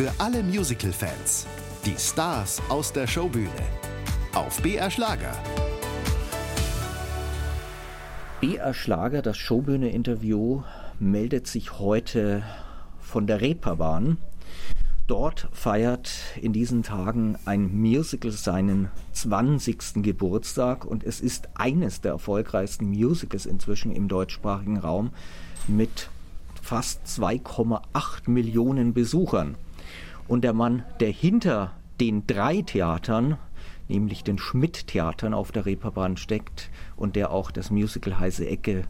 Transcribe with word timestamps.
Für 0.00 0.14
alle 0.16 0.42
Musical-Fans. 0.42 1.46
Die 1.84 1.94
Stars 1.98 2.62
aus 2.70 2.90
der 2.90 3.06
Showbühne. 3.06 3.50
Auf 4.32 4.62
BR 4.62 4.90
Schlager. 4.90 5.36
BR 8.40 8.72
Schlager, 8.72 9.20
das 9.20 9.36
Showbühne-Interview, 9.36 10.62
meldet 10.98 11.46
sich 11.48 11.78
heute 11.78 12.42
von 12.98 13.26
der 13.26 13.42
Reeperbahn. 13.42 14.16
Dort 15.06 15.48
feiert 15.52 16.10
in 16.40 16.54
diesen 16.54 16.82
Tagen 16.82 17.36
ein 17.44 17.70
Musical 17.78 18.30
seinen 18.30 18.90
20. 19.12 20.02
Geburtstag 20.02 20.86
und 20.86 21.04
es 21.04 21.20
ist 21.20 21.50
eines 21.56 22.00
der 22.00 22.12
erfolgreichsten 22.12 22.88
Musicals 22.88 23.44
inzwischen 23.44 23.92
im 23.92 24.08
deutschsprachigen 24.08 24.78
Raum 24.78 25.10
mit 25.68 26.08
fast 26.62 27.04
2,8 27.04 28.30
Millionen 28.30 28.94
Besuchern. 28.94 29.56
Und 30.30 30.42
der 30.42 30.52
Mann, 30.52 30.84
der 31.00 31.10
hinter 31.10 31.72
den 32.00 32.24
drei 32.24 32.62
Theatern, 32.62 33.36
nämlich 33.88 34.22
den 34.22 34.38
Schmidt-Theatern 34.38 35.34
auf 35.34 35.50
der 35.50 35.66
Reeperbahn 35.66 36.16
steckt 36.16 36.70
und 36.94 37.16
der 37.16 37.32
auch 37.32 37.50
das 37.50 37.72
Musical 37.72 38.20
Heiße 38.20 38.46
Ecke 38.46 38.84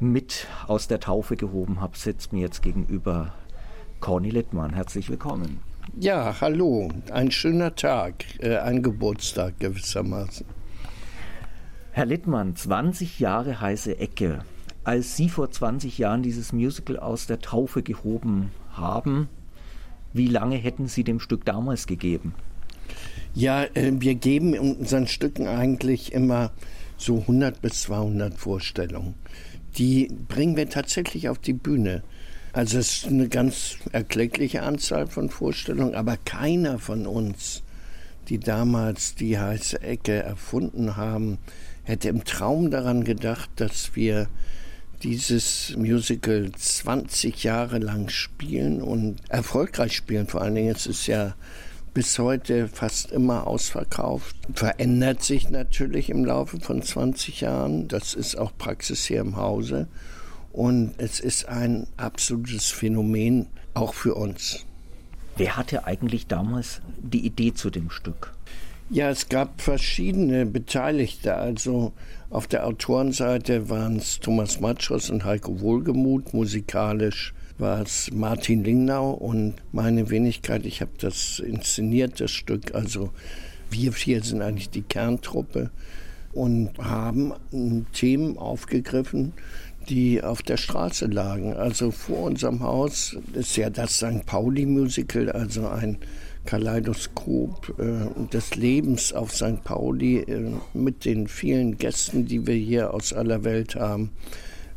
mit 0.00 0.48
aus 0.66 0.88
der 0.88 0.98
Taufe 0.98 1.36
gehoben 1.36 1.80
hat, 1.80 1.96
sitzt 1.96 2.32
mir 2.32 2.40
jetzt 2.40 2.60
gegenüber 2.60 3.34
Corny 4.00 4.30
Littmann. 4.30 4.74
Herzlich 4.74 5.08
willkommen. 5.08 5.60
Ja, 6.00 6.40
hallo. 6.40 6.90
Ein 7.12 7.30
schöner 7.30 7.76
Tag, 7.76 8.24
äh, 8.40 8.56
ein 8.56 8.82
Geburtstag 8.82 9.60
gewissermaßen. 9.60 10.44
Herr 11.92 12.06
Littmann, 12.06 12.56
20 12.56 13.20
Jahre 13.20 13.60
heiße 13.60 13.96
Ecke. 14.00 14.40
Als 14.82 15.16
Sie 15.16 15.28
vor 15.28 15.52
20 15.52 15.98
Jahren 15.98 16.24
dieses 16.24 16.52
Musical 16.52 16.98
aus 16.98 17.28
der 17.28 17.38
Taufe 17.38 17.84
gehoben 17.84 18.50
haben, 18.72 19.28
wie 20.14 20.28
lange 20.28 20.56
hätten 20.56 20.86
Sie 20.86 21.04
dem 21.04 21.20
Stück 21.20 21.44
damals 21.44 21.86
gegeben? 21.86 22.34
Ja, 23.34 23.64
äh, 23.64 23.92
wir 23.98 24.14
geben 24.14 24.54
in 24.54 24.76
unseren 24.76 25.06
Stücken 25.06 25.46
eigentlich 25.46 26.12
immer 26.12 26.52
so 26.96 27.18
100 27.18 27.60
bis 27.60 27.82
200 27.82 28.38
Vorstellungen. 28.38 29.14
Die 29.76 30.08
bringen 30.28 30.56
wir 30.56 30.70
tatsächlich 30.70 31.28
auf 31.28 31.38
die 31.38 31.52
Bühne. 31.52 32.04
Also 32.52 32.78
es 32.78 32.98
ist 32.98 33.06
eine 33.08 33.28
ganz 33.28 33.76
erkleckliche 33.90 34.62
Anzahl 34.62 35.08
von 35.08 35.28
Vorstellungen, 35.28 35.96
aber 35.96 36.16
keiner 36.16 36.78
von 36.78 37.08
uns, 37.08 37.64
die 38.28 38.38
damals 38.38 39.16
die 39.16 39.36
heiße 39.36 39.82
Ecke 39.82 40.22
erfunden 40.22 40.96
haben, 40.96 41.38
hätte 41.82 42.08
im 42.08 42.22
Traum 42.24 42.70
daran 42.70 43.02
gedacht, 43.02 43.50
dass 43.56 43.96
wir 43.96 44.28
dieses 45.04 45.76
Musical 45.76 46.50
20 46.50 47.44
Jahre 47.44 47.78
lang 47.78 48.08
spielen 48.08 48.80
und 48.80 49.18
erfolgreich 49.28 49.94
spielen. 49.94 50.26
Vor 50.26 50.40
allen 50.40 50.54
Dingen, 50.54 50.74
es 50.74 50.86
ist 50.86 51.06
ja 51.06 51.34
bis 51.92 52.18
heute 52.18 52.68
fast 52.68 53.12
immer 53.12 53.46
ausverkauft. 53.46 54.34
Verändert 54.54 55.22
sich 55.22 55.50
natürlich 55.50 56.08
im 56.08 56.24
Laufe 56.24 56.58
von 56.58 56.80
20 56.80 57.42
Jahren. 57.42 57.86
Das 57.86 58.14
ist 58.14 58.36
auch 58.36 58.56
Praxis 58.56 59.04
hier 59.04 59.20
im 59.20 59.36
Hause. 59.36 59.88
Und 60.52 60.94
es 60.96 61.20
ist 61.20 61.48
ein 61.48 61.86
absolutes 61.98 62.70
Phänomen, 62.70 63.48
auch 63.74 63.92
für 63.92 64.14
uns. 64.14 64.64
Wer 65.36 65.58
hatte 65.58 65.84
eigentlich 65.84 66.28
damals 66.28 66.80
die 66.98 67.26
Idee 67.26 67.52
zu 67.52 67.68
dem 67.68 67.90
Stück? 67.90 68.32
Ja, 68.90 69.08
es 69.08 69.30
gab 69.30 69.62
verschiedene 69.62 70.44
Beteiligte. 70.44 71.36
Also 71.36 71.92
auf 72.28 72.46
der 72.46 72.66
Autorenseite 72.66 73.70
waren 73.70 73.96
es 73.96 74.20
Thomas 74.20 74.60
Matschos 74.60 75.08
und 75.08 75.24
Heiko 75.24 75.60
Wohlgemuth. 75.60 76.34
Musikalisch 76.34 77.32
war 77.56 77.80
es 77.80 78.10
Martin 78.12 78.62
Lingnau 78.62 79.12
und 79.12 79.54
meine 79.72 80.10
Wenigkeit. 80.10 80.66
Ich 80.66 80.82
habe 80.82 80.92
das 80.98 81.38
inszeniert, 81.38 82.20
das 82.20 82.30
Stück. 82.30 82.74
Also 82.74 83.10
wir 83.70 83.92
vier 83.92 84.22
sind 84.22 84.42
eigentlich 84.42 84.68
die 84.68 84.82
Kerntruppe 84.82 85.70
und 86.34 86.76
haben 86.76 87.32
Themen 87.94 88.36
aufgegriffen, 88.36 89.32
die 89.88 90.22
auf 90.22 90.42
der 90.42 90.58
Straße 90.58 91.06
lagen. 91.06 91.54
Also 91.54 91.90
vor 91.90 92.24
unserem 92.24 92.60
Haus 92.60 93.16
ist 93.32 93.56
ja 93.56 93.70
das 93.70 93.96
St. 93.96 94.26
Pauli-Musical, 94.26 95.30
also 95.30 95.68
ein 95.68 95.98
Kaleidoskop 96.44 97.74
äh, 97.78 98.28
des 98.32 98.56
Lebens 98.56 99.12
auf 99.12 99.32
St. 99.32 99.62
Pauli 99.64 100.18
äh, 100.18 100.52
mit 100.72 101.04
den 101.04 101.28
vielen 101.28 101.78
Gästen, 101.78 102.26
die 102.26 102.46
wir 102.46 102.54
hier 102.54 102.92
aus 102.94 103.12
aller 103.12 103.44
Welt 103.44 103.76
haben. 103.76 104.10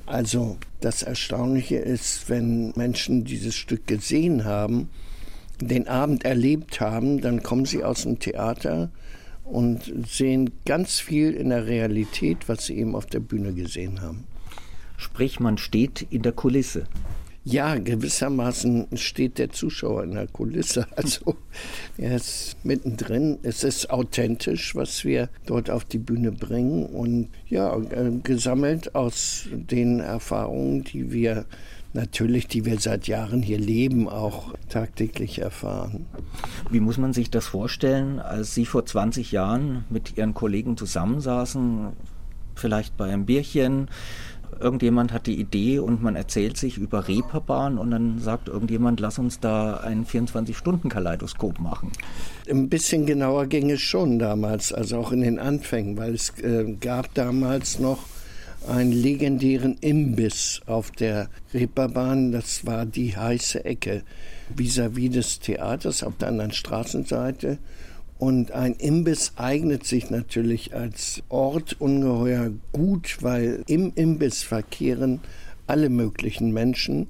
Also 0.06 0.58
das 0.80 1.04
Erstaunliche 1.04 1.78
ist, 1.78 2.30
wenn 2.30 2.72
Menschen 2.76 3.26
dieses 3.26 3.56
Stück 3.56 3.88
gesehen 3.88 4.46
haben, 4.46 4.90
den 5.60 5.88
Abend 5.88 6.24
erlebt 6.24 6.80
haben, 6.80 7.20
dann 7.20 7.44
kommen 7.44 7.66
sie 7.66 7.84
aus 7.84 8.04
dem 8.04 8.20
Theater 8.20 8.90
und 9.44 9.94
sehen 10.08 10.52
ganz 10.66 11.00
viel 11.00 11.32
in 11.32 11.50
der 11.50 11.68
Realität, 11.68 12.48
was 12.48 12.66
sie 12.66 12.78
eben 12.78 12.96
auf 12.96 13.06
der 13.06 13.20
Bühne 13.20 13.54
gesehen 13.54 14.02
haben. 14.02 14.26
Sprich, 14.98 15.40
man 15.40 15.58
steht 15.58 16.08
in 16.10 16.22
der 16.22 16.32
Kulisse. 16.32 16.88
Ja, 17.50 17.76
gewissermaßen 17.76 18.88
steht 18.98 19.38
der 19.38 19.50
Zuschauer 19.52 20.04
in 20.04 20.16
der 20.16 20.28
Kulisse. 20.28 20.86
Also 20.98 21.38
er 21.98 22.18
ist 22.18 22.58
mittendrin. 22.64 23.40
Es 23.42 23.64
ist 23.64 23.90
authentisch, 23.90 24.76
was 24.76 25.06
wir 25.06 25.30
dort 25.46 25.70
auf 25.70 25.86
die 25.86 25.98
Bühne 25.98 26.34
bringen 26.34 26.86
und 26.86 27.30
ja, 27.48 27.74
äh, 27.78 28.12
gesammelt 28.22 28.96
aus 28.96 29.48
den 29.54 30.02
Erfahrungen, 30.02 30.84
die 30.84 31.14
wir 31.14 31.46
natürlich, 31.94 32.48
die 32.48 32.66
wir 32.66 32.82
seit 32.82 33.08
Jahren 33.08 33.42
hier 33.42 33.60
leben, 33.60 34.10
auch 34.10 34.54
tagtäglich 34.68 35.40
erfahren. 35.40 36.06
Wie 36.70 36.82
muss 36.82 36.98
man 36.98 37.14
sich 37.14 37.30
das 37.30 37.46
vorstellen, 37.46 38.20
als 38.20 38.56
Sie 38.56 38.66
vor 38.66 38.86
20 38.86 39.32
Jahren 39.32 39.86
mit 39.90 40.18
Ihren 40.18 40.34
Kollegen 40.34 40.76
zusammensaßen, 40.76 41.94
vielleicht 42.56 42.98
bei 42.98 43.06
einem 43.06 43.26
Bierchen, 43.26 43.88
irgendjemand 44.60 45.12
hat 45.12 45.28
die 45.28 45.40
Idee 45.40 45.80
und 45.80 46.02
man 46.02 46.16
erzählt 46.16 46.58
sich 46.58 46.78
über 46.78 47.08
Reeperbahn 47.08 47.78
und 47.78 47.92
dann 47.92 48.20
sagt 48.20 48.48
irgendjemand, 48.48 49.00
lass 49.00 49.20
uns 49.20 49.40
da 49.40 49.78
ein 49.78 50.06
24-Stunden-Kaleidoskop 50.06 51.60
machen. 51.60 51.92
Ein 52.50 52.70
bisschen 52.70 53.06
genauer 53.06 53.48
ging 53.48 53.70
es 53.70 53.82
schon 53.82 54.20
damals, 54.20 54.74
also 54.74 54.98
auch 54.98 55.12
in 55.12 55.22
den 55.22 55.40
Anfängen, 55.40 55.98
weil 55.98 56.14
es 56.14 56.30
äh, 56.40 56.76
gab 56.80 57.14
damals 57.14 57.80
noch 57.80 58.00
einen 58.68 58.92
legendären 58.92 59.78
Imbiss 59.80 60.62
auf 60.66 60.92
der 60.92 61.30
Reeperbahn, 61.54 62.32
das 62.32 62.66
war 62.66 62.86
die 62.86 63.16
heiße 63.16 63.64
Ecke 63.64 64.04
vis-à-vis 64.56 65.10
-vis 65.10 65.14
des 65.14 65.40
Theaters 65.40 66.04
auf 66.04 66.18
der 66.18 66.30
anderen 66.30 66.52
Straßenseite. 66.52 67.60
Und 68.20 68.52
ein 68.52 68.74
Imbiss 68.74 69.34
eignet 69.36 69.86
sich 69.86 70.10
natürlich 70.10 70.74
als 70.74 71.22
Ort 71.30 71.80
ungeheuer 71.80 72.52
gut, 72.72 73.18
weil 73.22 73.64
im 73.68 73.92
Imbiss 73.96 74.42
verkehren 74.42 75.20
alle 75.68 75.90
möglichen 75.90 76.52
Menschen. 76.52 77.08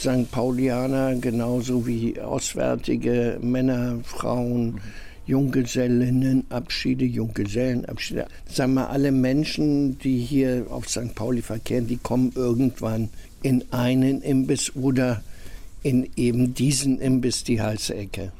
St. 0.00 0.30
Paulianer 0.30 1.16
genauso 1.16 1.86
wie 1.86 2.20
auswärtige 2.20 3.38
Männer, 3.40 3.98
Frauen, 4.04 4.80
Junggesellinnenabschiede, 5.26 7.04
Junggesellenabschiede. 7.04 8.26
Sagen 8.50 8.74
wir, 8.74 8.90
alle 8.90 9.12
Menschen, 9.12 9.98
die 9.98 10.18
hier 10.18 10.66
auf 10.70 10.88
St. 10.88 11.14
Pauli 11.14 11.42
verkehren, 11.42 11.86
die 11.86 11.98
kommen 11.98 12.32
irgendwann 12.34 13.10
in 13.42 13.64
einen 13.70 14.22
Imbiss 14.22 14.74
oder 14.74 15.22
in 15.82 16.08
eben 16.16 16.54
diesen 16.54 17.00
Imbiss, 17.00 17.44
die 17.44 17.60
heiße 17.60 17.94
Ecke. 17.94 18.32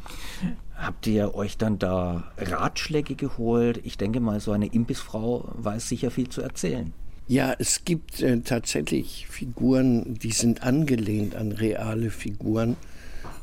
Habt 0.79 1.09
ihr 1.09 1.35
euch 1.35 1.59
dann 1.59 1.81
da 1.81 2.31
Ratschläge 2.39 3.17
geholt? 3.17 3.81
Ich 3.83 3.99
denke 3.99 4.21
mal, 4.21 4.39
so 4.39 4.53
eine 4.53 4.67
Imbissfrau 4.67 5.49
weiß 5.55 5.89
sicher 5.89 6.13
viel 6.13 6.29
zu 6.29 6.41
erzählen. 6.41 6.93
Ja, 7.27 7.53
es 7.59 7.85
gibt 7.85 8.23
äh, 8.23 8.41
tatsächlich 8.41 9.27
Figuren, 9.29 10.15
die 10.15 10.31
sind 10.31 10.63
angelehnt 10.63 11.35
an 11.35 11.51
reale 11.53 12.11
Figuren. 12.11 12.77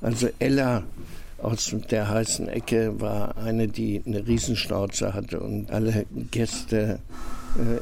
Also 0.02 0.30
Ella 0.40 0.84
aus 1.38 1.76
der 1.92 2.10
heißen 2.10 2.48
Ecke 2.48 3.00
war 3.02 3.38
eine, 3.38 3.68
die 3.68 4.02
eine 4.06 4.26
Riesenschnauze 4.26 5.14
hatte 5.14 5.42
und 5.42 5.70
alle 5.72 6.06
Gäste 6.32 7.00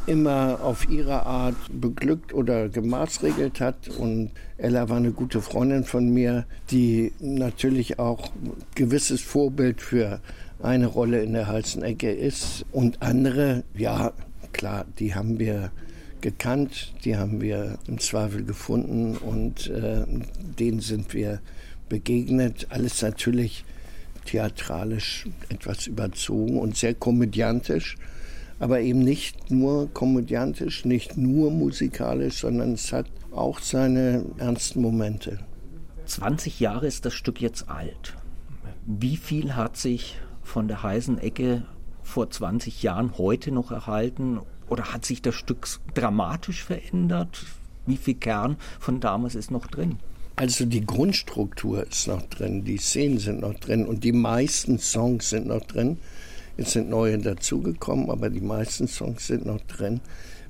immer 0.05 0.59
auf 0.61 0.89
ihre 0.89 1.25
Art 1.25 1.55
beglückt 1.71 2.33
oder 2.33 2.69
gemaßregelt 2.69 3.59
hat. 3.59 3.87
Und 3.87 4.31
Ella 4.57 4.89
war 4.89 4.97
eine 4.97 5.11
gute 5.11 5.41
Freundin 5.41 5.83
von 5.83 6.09
mir, 6.09 6.45
die 6.71 7.11
natürlich 7.19 7.99
auch 7.99 8.31
gewisses 8.75 9.21
Vorbild 9.21 9.81
für 9.81 10.21
eine 10.61 10.87
Rolle 10.87 11.23
in 11.23 11.33
der 11.33 11.47
Halsenecke 11.47 12.11
ist. 12.11 12.65
Und 12.71 13.01
andere, 13.01 13.63
ja, 13.75 14.13
klar, 14.53 14.85
die 14.99 15.15
haben 15.15 15.39
wir 15.39 15.71
gekannt, 16.21 16.93
die 17.03 17.17
haben 17.17 17.41
wir 17.41 17.77
im 17.87 17.99
Zweifel 17.99 18.45
gefunden 18.45 19.17
und 19.17 19.69
äh, 19.69 20.05
denen 20.57 20.79
sind 20.79 21.13
wir 21.13 21.41
begegnet. 21.89 22.67
Alles 22.69 23.01
natürlich 23.01 23.65
theatralisch 24.25 25.27
etwas 25.49 25.85
überzogen 25.85 26.57
und 26.57 26.77
sehr 26.77 26.93
komödiantisch 26.93 27.97
aber 28.59 28.81
eben 28.81 28.99
nicht 28.99 29.51
nur 29.51 29.89
komödiantisch, 29.93 30.85
nicht 30.85 31.17
nur 31.17 31.51
musikalisch, 31.51 32.39
sondern 32.41 32.73
es 32.73 32.91
hat 32.93 33.07
auch 33.31 33.59
seine 33.59 34.25
ernsten 34.37 34.81
Momente. 34.81 35.39
20 36.05 36.59
Jahre 36.59 36.87
ist 36.87 37.05
das 37.05 37.13
Stück 37.13 37.41
jetzt 37.41 37.69
alt. 37.69 38.15
Wie 38.85 39.17
viel 39.17 39.55
hat 39.55 39.77
sich 39.77 40.17
von 40.41 40.67
der 40.67 40.83
heißen 40.83 41.17
Ecke 41.17 41.65
vor 42.01 42.29
20 42.29 42.83
Jahren 42.83 43.17
heute 43.17 43.51
noch 43.51 43.71
erhalten? 43.71 44.39
Oder 44.69 44.93
hat 44.93 45.05
sich 45.05 45.21
das 45.21 45.35
Stück 45.35 45.67
dramatisch 45.93 46.63
verändert? 46.63 47.45
Wie 47.85 47.97
viel 47.97 48.15
Kern 48.15 48.57
von 48.79 48.99
damals 48.99 49.35
ist 49.35 49.51
noch 49.51 49.67
drin? 49.67 49.97
Also 50.35 50.65
die 50.65 50.85
Grundstruktur 50.85 51.85
ist 51.85 52.07
noch 52.07 52.23
drin, 52.23 52.63
die 52.63 52.77
Szenen 52.77 53.19
sind 53.19 53.41
noch 53.41 53.53
drin 53.53 53.85
und 53.85 54.03
die 54.03 54.13
meisten 54.13 54.79
Songs 54.79 55.29
sind 55.29 55.47
noch 55.47 55.61
drin. 55.61 55.99
Jetzt 56.57 56.71
sind 56.71 56.89
neue 56.89 57.17
dazugekommen, 57.17 58.09
aber 58.09 58.29
die 58.29 58.41
meisten 58.41 58.87
Songs 58.87 59.27
sind 59.27 59.45
noch 59.45 59.61
drin. 59.61 60.01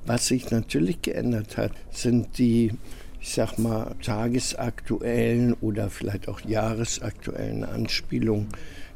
Was 0.06 0.28
sich 0.28 0.52
natürlich 0.52 1.02
geändert 1.02 1.56
hat, 1.56 1.72
sind 1.92 2.38
die, 2.38 2.72
ich 3.22 3.34
sag 3.34 3.58
mal, 3.58 3.96
tagesaktuellen 4.02 5.54
oder 5.54 5.90
vielleicht 5.90 6.28
auch 6.28 6.42
jahresaktuellen 6.42 7.64
Anspielungen, 7.64 8.50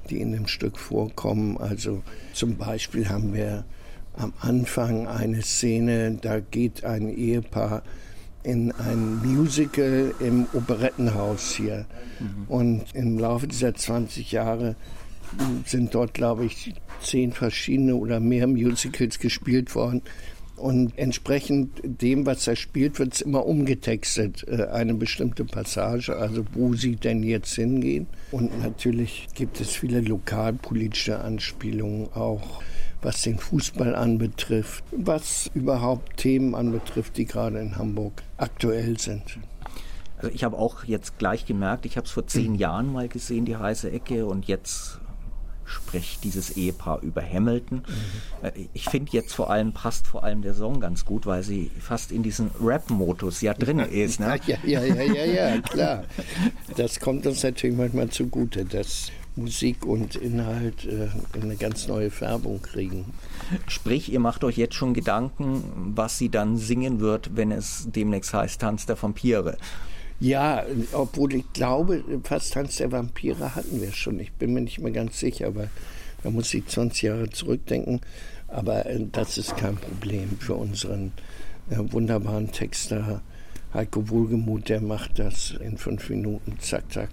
die 0.10 0.20
in 0.20 0.34
dem 0.34 0.48
Stück 0.48 0.78
vorkommen. 0.78 1.58
Also 1.58 2.04
zum 2.34 2.58
Beispiel 2.58 3.08
haben 3.08 3.34
wir 3.34 3.64
am 4.18 4.34
Anfang 4.40 5.08
eine 5.08 5.42
Szene, 5.44 6.18
da 6.22 6.40
geht 6.40 6.84
ein 6.84 7.08
Ehepaar 7.08 7.84
in 8.44 8.72
ein 8.72 9.18
Musical 9.18 10.14
im 10.20 10.48
Operettenhaus 10.54 11.52
hier. 11.52 11.86
Mhm. 12.20 12.46
Und 12.48 12.84
im 12.94 13.20
Laufe 13.20 13.48
dieser 13.48 13.76
20 13.76 14.32
Jahre 14.32 14.76
sind 15.66 15.94
dort, 15.94 16.14
glaube 16.14 16.46
ich, 16.46 16.74
zehn 17.02 17.32
verschiedene 17.32 17.96
oder 17.96 18.20
mehr 18.20 18.48
Musicals 18.48 19.20
gespielt 19.20 19.76
worden. 19.76 20.02
Und 20.56 20.98
entsprechend 20.98 21.70
dem, 21.84 22.26
was 22.26 22.46
da 22.46 22.56
spielt, 22.56 22.98
wird 22.98 23.14
es 23.14 23.22
immer 23.22 23.46
umgetextet, 23.46 24.44
äh, 24.48 24.66
eine 24.66 24.96
bestimmte 24.96 25.46
Passage, 25.46 26.16
also 26.16 26.46
wo 26.54 26.74
sie 26.74 26.96
denn 26.96 27.22
jetzt 27.22 27.54
hingehen. 27.54 28.08
Und 28.32 28.60
natürlich 28.60 29.28
gibt 29.36 29.62
es 29.62 29.76
viele 29.76 30.02
lokalpolitische 30.02 31.20
Anspielungen 31.20 32.12
auch 32.14 32.62
was 33.02 33.22
den 33.22 33.38
Fußball 33.38 33.96
anbetrifft, 33.96 34.84
was 34.92 35.52
überhaupt 35.54 36.18
Themen 36.18 36.56
anbetrifft, 36.56 37.18
die 37.18 37.26
gerade 37.26 37.60
in 37.60 37.78
Hamburg 37.78 38.24
aktuell 38.38 39.00
sind. 39.00 39.40
Also 40.18 40.32
ich 40.34 40.44
habe 40.44 40.58
auch 40.58 40.84
jetzt 40.84 41.20
gleich 41.20 41.46
gemerkt, 41.46 41.86
ich 41.86 41.96
habe 41.96 42.06
es 42.06 42.12
vor 42.12 42.26
zehn. 42.26 42.56
Jahren 42.56 42.92
mal 42.92 43.08
gesehen, 43.08 43.46
die 43.46 43.56
heiße 43.56 43.92
Ecke, 43.92 44.26
und 44.26 44.48
jetzt 44.48 45.00
spricht 45.68 46.24
dieses 46.24 46.58
Ehepaar 46.58 47.02
über 47.02 47.22
Hamilton. 47.22 47.84
Mhm. 47.88 48.52
Ich 48.74 48.86
finde 48.86 49.12
jetzt 49.12 49.34
vor 49.34 49.52
allem, 49.52 49.74
passt 49.74 50.08
vor 50.08 50.24
allem 50.24 50.42
der 50.42 50.54
Song 50.54 50.80
ganz 50.80 51.06
gut, 51.06 51.26
weil 51.26 51.44
sie 51.44 51.70
fast 51.80 52.12
in 52.12 52.24
diesem 52.24 52.50
Rap-Modus 52.62 53.42
ja 53.42 53.54
drin 53.54 53.80
ist. 53.80 54.20
Ne? 54.20 54.40
Ja, 54.48 54.58
ja, 54.64 54.84
ja, 54.84 55.04
ja, 55.04 55.26
ja, 55.26 55.62
klar. 55.62 56.04
Das 56.78 57.00
kommt 57.00 57.28
uns 57.28 57.44
natürlich 57.44 57.76
manchmal 57.76 58.10
zugute, 58.10 58.66
dass 58.66 59.12
Musik 59.36 59.86
und 59.86 60.16
Inhalt 60.16 60.86
äh, 60.86 61.10
eine 61.40 61.56
ganz 61.58 61.88
neue 61.88 62.10
Färbung 62.10 62.62
kriegen. 62.62 63.14
Sprich, 63.68 64.12
ihr 64.12 64.20
macht 64.20 64.44
euch 64.44 64.58
jetzt 64.58 64.76
schon 64.76 64.94
Gedanken, 64.94 65.64
was 65.96 66.18
sie 66.18 66.30
dann 66.30 66.58
singen 66.58 67.00
wird, 67.00 67.36
wenn 67.36 67.52
es 67.52 67.88
demnächst 67.94 68.34
heißt 68.34 68.60
Tanz 68.60 68.86
der 68.86 69.02
Vampire. 69.02 69.58
Ja, 70.20 70.64
obwohl 70.94 71.36
ich 71.36 71.54
glaube, 71.54 72.04
fast 72.24 72.54
Tanz 72.54 72.78
der 72.78 72.92
Vampire 72.92 73.56
hatten 73.56 73.82
wir 73.82 73.92
schon. 73.92 74.20
Ich 74.20 74.32
bin 74.34 74.54
mir 74.54 74.62
nicht 74.62 74.80
mehr 74.80 74.92
ganz 74.92 75.20
sicher, 75.20 75.48
aber 75.48 75.68
da 76.24 76.32
muss 76.32 76.54
ich 76.54 76.66
20 76.66 77.02
Jahre 77.04 77.30
zurückdenken. 77.30 78.02
Aber 78.48 78.86
äh, 78.86 79.06
das 79.12 79.38
ist 79.38 79.58
kein 79.58 79.76
Problem 79.76 80.38
für 80.40 80.56
unseren 80.56 81.12
äh, 81.70 81.78
wunderbaren 81.78 82.52
Texter 82.52 83.22
Heiko 83.74 84.10
Wohlgemuth. 84.10 84.70
Der 84.70 84.82
macht 84.82 85.20
das 85.20 85.52
in 85.52 85.78
fünf 85.78 86.10
Minuten, 86.10 86.58
zack, 86.60 86.92
zack, 86.92 87.10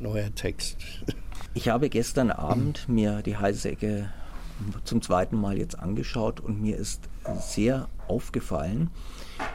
neuer 0.00 0.34
Text. 0.34 0.76
Ich 1.56 1.68
habe 1.68 1.88
gestern 1.88 2.32
Abend 2.32 2.88
mir 2.88 3.22
die 3.22 3.36
Heißecke 3.36 4.10
zum 4.82 5.02
zweiten 5.02 5.36
Mal 5.40 5.56
jetzt 5.56 5.78
angeschaut 5.78 6.40
und 6.40 6.60
mir 6.60 6.76
ist 6.76 7.00
sehr 7.38 7.88
aufgefallen. 8.08 8.90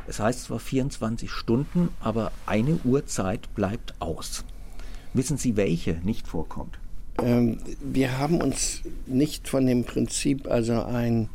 Es 0.08 0.20
heißt 0.20 0.44
zwar 0.44 0.60
24 0.60 1.30
Stunden, 1.30 1.90
aber 2.00 2.32
eine 2.46 2.80
Uhrzeit 2.84 3.54
bleibt 3.56 3.94
aus. 4.00 4.44
Wissen 5.14 5.38
Sie, 5.38 5.56
welche 5.56 5.94
nicht 6.04 6.28
vorkommt? 6.28 6.80
Ähm, 7.22 7.60
wir 7.82 8.18
haben 8.18 8.42
uns 8.42 8.82
nicht 9.06 9.48
von 9.48 9.66
dem 9.66 9.84
Prinzip, 9.84 10.48
also 10.48 10.84
ein 10.84 11.30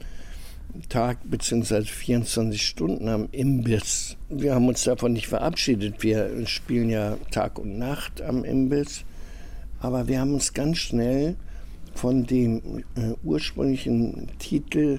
Tag 0.89 1.19
bzw. 1.25 1.83
24 1.83 2.67
Stunden 2.67 3.09
am 3.09 3.29
Imbiss, 3.33 4.17
wir 4.29 4.55
haben 4.55 4.67
uns 4.67 4.83
davon 4.85 5.13
nicht 5.13 5.29
verabschiedet. 5.29 6.03
Wir 6.03 6.47
spielen 6.47 6.91
ja 6.91 7.17
Tag 7.31 7.59
und 7.59 7.79
Nacht 7.79 8.23
am 8.23 8.45
Imbiss 8.45 9.05
aber 9.85 10.09
wir 10.09 10.19
haben 10.19 10.33
uns 10.33 10.55
ganz 10.55 10.79
schnell 10.79 11.37
von 11.95 12.25
dem 12.25 12.85
äh, 12.97 13.13
ursprünglichen 13.23 14.31
Titel 14.39 14.99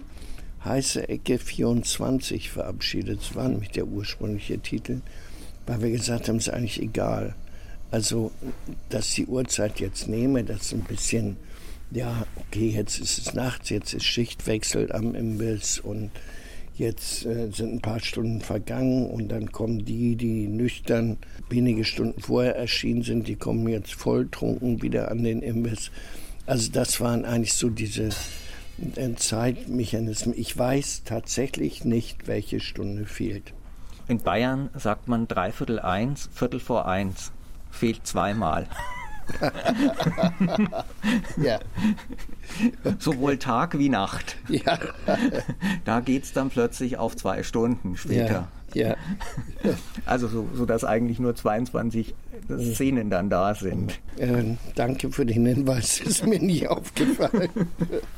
Heiße 0.66 1.08
Ecke 1.08 1.38
24 1.38 2.50
verabschiedet. 2.50 3.20
Das 3.22 3.36
war 3.36 3.48
nämlich 3.48 3.72
der 3.72 3.88
ursprüngliche 3.88 4.60
Titel, 4.60 5.02
weil 5.68 5.82
wir 5.82 5.92
gesagt 5.92 6.28
haben, 6.28 6.38
es 6.38 6.48
ist 6.48 6.54
eigentlich 6.54 6.82
egal. 6.82 7.36
Also, 7.92 8.32
dass 8.90 9.12
die 9.12 9.28
Uhrzeit 9.28 9.80
jetzt 9.80 10.08
nehme, 10.08 10.44
das 10.44 10.74
ein 10.74 10.82
bisschen, 10.82 11.38
ja, 11.92 12.26
okay, 12.36 12.70
jetzt 12.70 13.00
ist 13.00 13.20
es 13.20 13.34
nachts, 13.34 13.70
jetzt 13.70 13.94
ist 13.94 14.04
Schichtwechsel 14.04 14.92
am 14.92 15.16
Imbiss 15.16 15.80
und 15.80 16.10
Jetzt 16.78 17.26
äh, 17.26 17.50
sind 17.52 17.76
ein 17.76 17.82
paar 17.82 18.02
Stunden 18.02 18.42
vergangen 18.42 19.10
und 19.10 19.30
dann 19.30 19.54
kommen 19.54 19.86
die, 19.86 20.18
die 20.18 20.48
nüchtern 20.48 21.18
wenige 21.50 21.86
Stunden 21.86 22.22
vorher 22.22 22.58
erschienen 22.58 23.02
sind, 23.02 23.30
die 23.30 23.38
kommen 23.38 23.66
jetzt 23.70 23.94
volltrunken 23.94 24.82
wieder 24.82 25.10
an 25.10 25.24
den 25.24 25.42
Imbiss. 25.42 25.90
Also 26.46 26.70
das 26.72 27.00
waren 27.00 27.24
eigentlich 27.24 27.54
so 27.54 27.70
diese 27.70 28.10
Zeitmechanismen. 29.16 30.36
Ich 30.38 30.58
weiß 30.58 31.04
tatsächlich 31.06 31.86
nicht, 31.86 32.28
welche 32.28 32.60
Stunde 32.60 33.06
fehlt. 33.06 33.54
In 34.08 34.20
Bayern 34.20 34.70
sagt 34.76 35.08
man 35.08 35.28
dreiviertel 35.28 35.80
eins, 35.80 36.30
viertel 36.34 36.60
vor 36.60 36.88
eins. 36.88 37.32
Fehlt 37.72 38.06
zweimal. 38.06 38.68
ja. 41.38 41.60
Sowohl 43.00 43.38
Tag 43.38 43.78
wie 43.80 43.90
Nacht. 43.90 44.38
Ja. 44.48 44.78
Da 45.84 46.00
geht 46.00 46.24
es 46.26 46.34
dann 46.34 46.50
plötzlich 46.50 46.98
auf 46.98 47.16
zwei 47.16 47.44
Stunden 47.44 47.98
später. 47.98 48.48
Ja. 48.74 48.90
ja. 48.90 48.96
Also 50.06 50.28
so, 50.28 50.48
so 50.54 50.66
dass 50.66 50.84
eigentlich 50.84 51.20
nur 51.20 51.36
22 51.36 52.14
Szenen 52.48 53.10
dann 53.10 53.30
da 53.30 53.56
sind. 53.56 54.00
Äh, 54.18 54.56
danke 54.76 55.12
für 55.12 55.26
den 55.26 55.46
Hinweis, 55.46 56.00
ist 56.06 56.26
mir 56.26 56.40
nie 56.40 56.68
aufgefallen. 56.68 57.50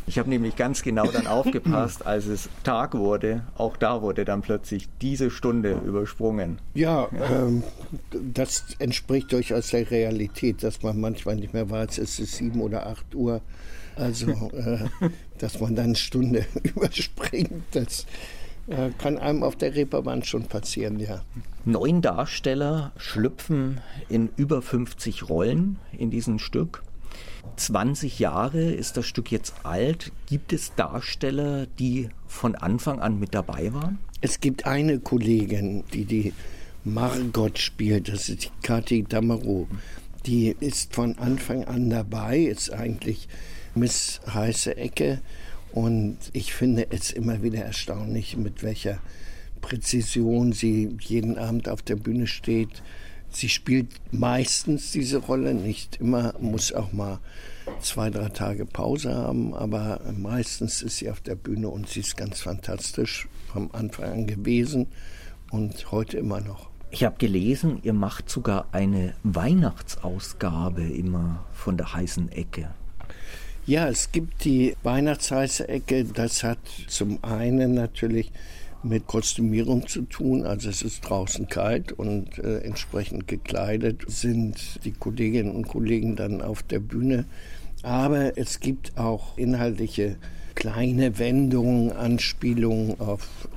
Ich 0.05 0.19
habe 0.19 0.29
nämlich 0.29 0.55
ganz 0.55 0.81
genau 0.81 1.07
dann 1.07 1.27
aufgepasst, 1.27 2.05
als 2.05 2.25
es 2.27 2.49
Tag 2.63 2.93
wurde. 2.93 3.43
Auch 3.57 3.77
da 3.77 4.01
wurde 4.01 4.25
dann 4.25 4.41
plötzlich 4.41 4.87
diese 5.01 5.29
Stunde 5.31 5.81
übersprungen. 5.85 6.59
Ja, 6.73 7.07
ähm, 7.29 7.63
das 8.11 8.65
entspricht 8.79 9.31
durchaus 9.31 9.69
der 9.69 9.89
Realität, 9.89 10.63
dass 10.63 10.83
man 10.83 10.99
manchmal 10.99 11.35
nicht 11.35 11.53
mehr 11.53 11.69
weiß, 11.69 11.97
es 11.97 12.19
ist 12.19 12.35
sieben 12.35 12.61
oder 12.61 12.87
acht 12.87 13.15
Uhr. 13.15 13.41
Also, 13.95 14.31
äh, 14.53 15.09
dass 15.39 15.59
man 15.59 15.75
dann 15.75 15.85
eine 15.85 15.95
Stunde 15.95 16.45
überspringt, 16.63 17.63
das 17.71 18.05
kann 18.97 19.17
einem 19.17 19.43
auf 19.43 19.55
der 19.55 19.75
Reeperbahn 19.75 20.23
schon 20.23 20.45
passieren, 20.45 20.99
ja. 20.99 21.21
Neun 21.65 22.01
Darsteller 22.01 22.91
schlüpfen 22.97 23.81
in 24.09 24.29
über 24.35 24.61
50 24.61 25.29
Rollen 25.29 25.77
in 25.97 26.11
diesem 26.11 26.39
Stück. 26.39 26.83
20 27.55 28.19
Jahre 28.19 28.71
ist 28.71 28.97
das 28.97 29.05
Stück 29.05 29.31
jetzt 29.31 29.53
alt. 29.63 30.11
Gibt 30.27 30.53
es 30.53 30.75
Darsteller, 30.75 31.65
die 31.79 32.09
von 32.27 32.55
Anfang 32.55 32.99
an 32.99 33.19
mit 33.19 33.33
dabei 33.33 33.73
waren? 33.73 33.99
Es 34.21 34.39
gibt 34.39 34.65
eine 34.65 34.99
Kollegin, 34.99 35.83
die 35.93 36.05
die 36.05 36.33
Margot 36.83 37.57
spielt, 37.59 38.09
das 38.09 38.29
ist 38.29 38.45
die 38.45 38.49
Kathi 38.63 39.03
Damaro. 39.03 39.67
Die 40.25 40.55
ist 40.59 40.93
von 40.93 41.17
Anfang 41.19 41.63
an 41.65 41.89
dabei, 41.89 42.39
ist 42.39 42.71
eigentlich 42.71 43.27
Miss 43.75 44.19
Heiße 44.33 44.75
Ecke 44.75 45.21
und 45.77 46.17
ich 46.33 46.55
finde 46.55 46.87
es 46.89 47.11
immer 47.11 47.43
wieder 47.43 47.63
erstaunlich, 47.63 48.35
mit 48.35 48.63
welcher 48.63 48.97
Präzision 49.61 50.51
sie 50.51 50.97
jeden 51.01 51.37
Abend 51.37 51.69
auf 51.69 51.83
der 51.83 51.97
Bühne 51.97 52.25
steht. 52.25 52.81
Sie 53.29 53.47
spielt 53.47 53.89
meistens 54.11 54.91
diese 54.91 55.17
Rolle, 55.17 55.53
nicht 55.53 55.97
immer, 55.97 56.33
muss 56.39 56.73
auch 56.73 56.93
mal 56.93 57.19
zwei, 57.79 58.09
drei 58.09 58.29
Tage 58.29 58.65
Pause 58.65 59.13
haben, 59.13 59.53
aber 59.53 60.01
meistens 60.17 60.81
ist 60.81 60.97
sie 60.97 61.11
auf 61.11 61.21
der 61.21 61.35
Bühne 61.35 61.69
und 61.69 61.87
sie 61.87 61.99
ist 61.99 62.17
ganz 62.17 62.41
fantastisch 62.41 63.27
vom 63.45 63.69
Anfang 63.71 64.05
an 64.05 64.25
gewesen 64.25 64.87
und 65.51 65.91
heute 65.91 66.17
immer 66.17 66.41
noch. 66.41 66.71
Ich 66.89 67.03
habe 67.03 67.17
gelesen, 67.19 67.81
ihr 67.83 67.93
macht 67.93 68.31
sogar 68.31 68.65
eine 68.71 69.13
Weihnachtsausgabe 69.21 70.87
immer 70.87 71.45
von 71.53 71.77
der 71.77 71.93
heißen 71.93 72.31
Ecke. 72.31 72.71
Ja, 73.67 73.89
es 73.89 74.13
gibt 74.13 74.45
die 74.45 74.77
Weihnachtsheiße 74.83 75.67
Ecke. 75.67 76.05
Das 76.05 76.41
hat 76.41 76.57
zum 76.87 77.21
einen 77.21 77.73
natürlich 77.73 78.31
mit 78.81 79.07
Kostümierung 79.07 79.89
zu 79.89 80.03
tun. 80.03 80.45
Also 80.45 80.69
es 80.69 80.83
ist 80.83 81.01
draußen 81.01 81.49
kalt 81.49 81.91
und 81.91 82.39
äh, 82.39 82.59
entsprechend 82.59 83.27
gekleidet 83.27 84.05
sind 84.07 84.79
die 84.85 84.93
Kolleginnen 84.93 85.53
und 85.53 85.67
Kollegen 85.67 86.15
dann 86.15 86.41
auf 86.41 86.63
der 86.63 86.79
Bühne. 86.79 87.25
Aber 87.83 88.37
es 88.37 88.61
gibt 88.61 88.97
auch 88.97 89.37
inhaltliche 89.37 90.15
kleine 90.55 91.19
Wendungen, 91.19 91.91
Anspielungen 91.91 92.97
auf 93.01 93.49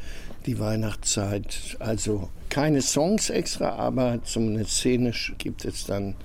die 0.45 0.59
Weihnachtszeit. 0.59 1.77
Also 1.79 2.31
keine 2.49 2.83
Songs 2.83 3.31
extra, 3.31 3.77
aber 3.77 4.25
zumindest 4.25 4.73
szenisch 4.73 5.35
gibt 5.39 5.65
es 5.65 5.85
dann 5.87 6.17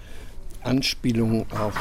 Anspielungen 0.63 1.45
auf 1.51 1.75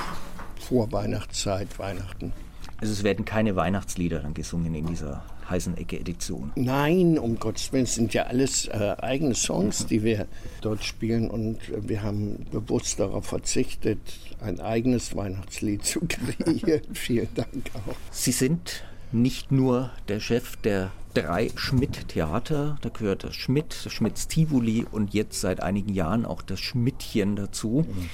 Vorweihnachtszeit, 0.68 1.78
Weihnachten. 1.78 2.32
Also 2.78 2.92
es 2.92 3.04
werden 3.04 3.24
keine 3.24 3.56
Weihnachtslieder 3.56 4.20
dann 4.20 4.34
gesungen 4.34 4.74
in 4.74 4.86
dieser 4.86 5.24
heißen 5.48 5.76
Ecke-Edition. 5.76 6.52
Nein, 6.56 7.18
um 7.18 7.38
Gottes 7.38 7.72
Willen, 7.72 7.84
es 7.84 7.94
sind 7.94 8.14
ja 8.14 8.24
alles 8.24 8.66
äh, 8.68 8.96
eigene 8.98 9.34
Songs, 9.34 9.86
die 9.86 10.02
wir 10.02 10.26
dort 10.62 10.84
spielen 10.84 11.30
und 11.30 11.58
wir 11.86 12.02
haben 12.02 12.46
bewusst 12.50 12.98
darauf 12.98 13.26
verzichtet, 13.26 13.98
ein 14.40 14.60
eigenes 14.60 15.14
Weihnachtslied 15.14 15.84
zu 15.84 16.00
kreieren. 16.00 16.82
Vielen 16.94 17.28
Dank 17.34 17.70
auch. 17.74 17.94
Sie 18.10 18.32
sind 18.32 18.84
nicht 19.12 19.52
nur 19.52 19.90
der 20.08 20.20
Chef 20.20 20.56
der 20.56 20.90
drei 21.12 21.50
Schmidt-Theater, 21.54 22.76
da 22.80 22.88
gehört 22.88 23.22
das 23.22 23.36
Schmidt, 23.36 23.76
das 23.84 23.92
Schmidts 23.92 24.26
Tivoli 24.28 24.84
und 24.90 25.14
jetzt 25.14 25.40
seit 25.40 25.62
einigen 25.62 25.92
Jahren 25.94 26.24
auch 26.24 26.42
das 26.42 26.60
Schmidtchen 26.60 27.36
dazu. 27.36 27.86
Mhm. 27.86 28.10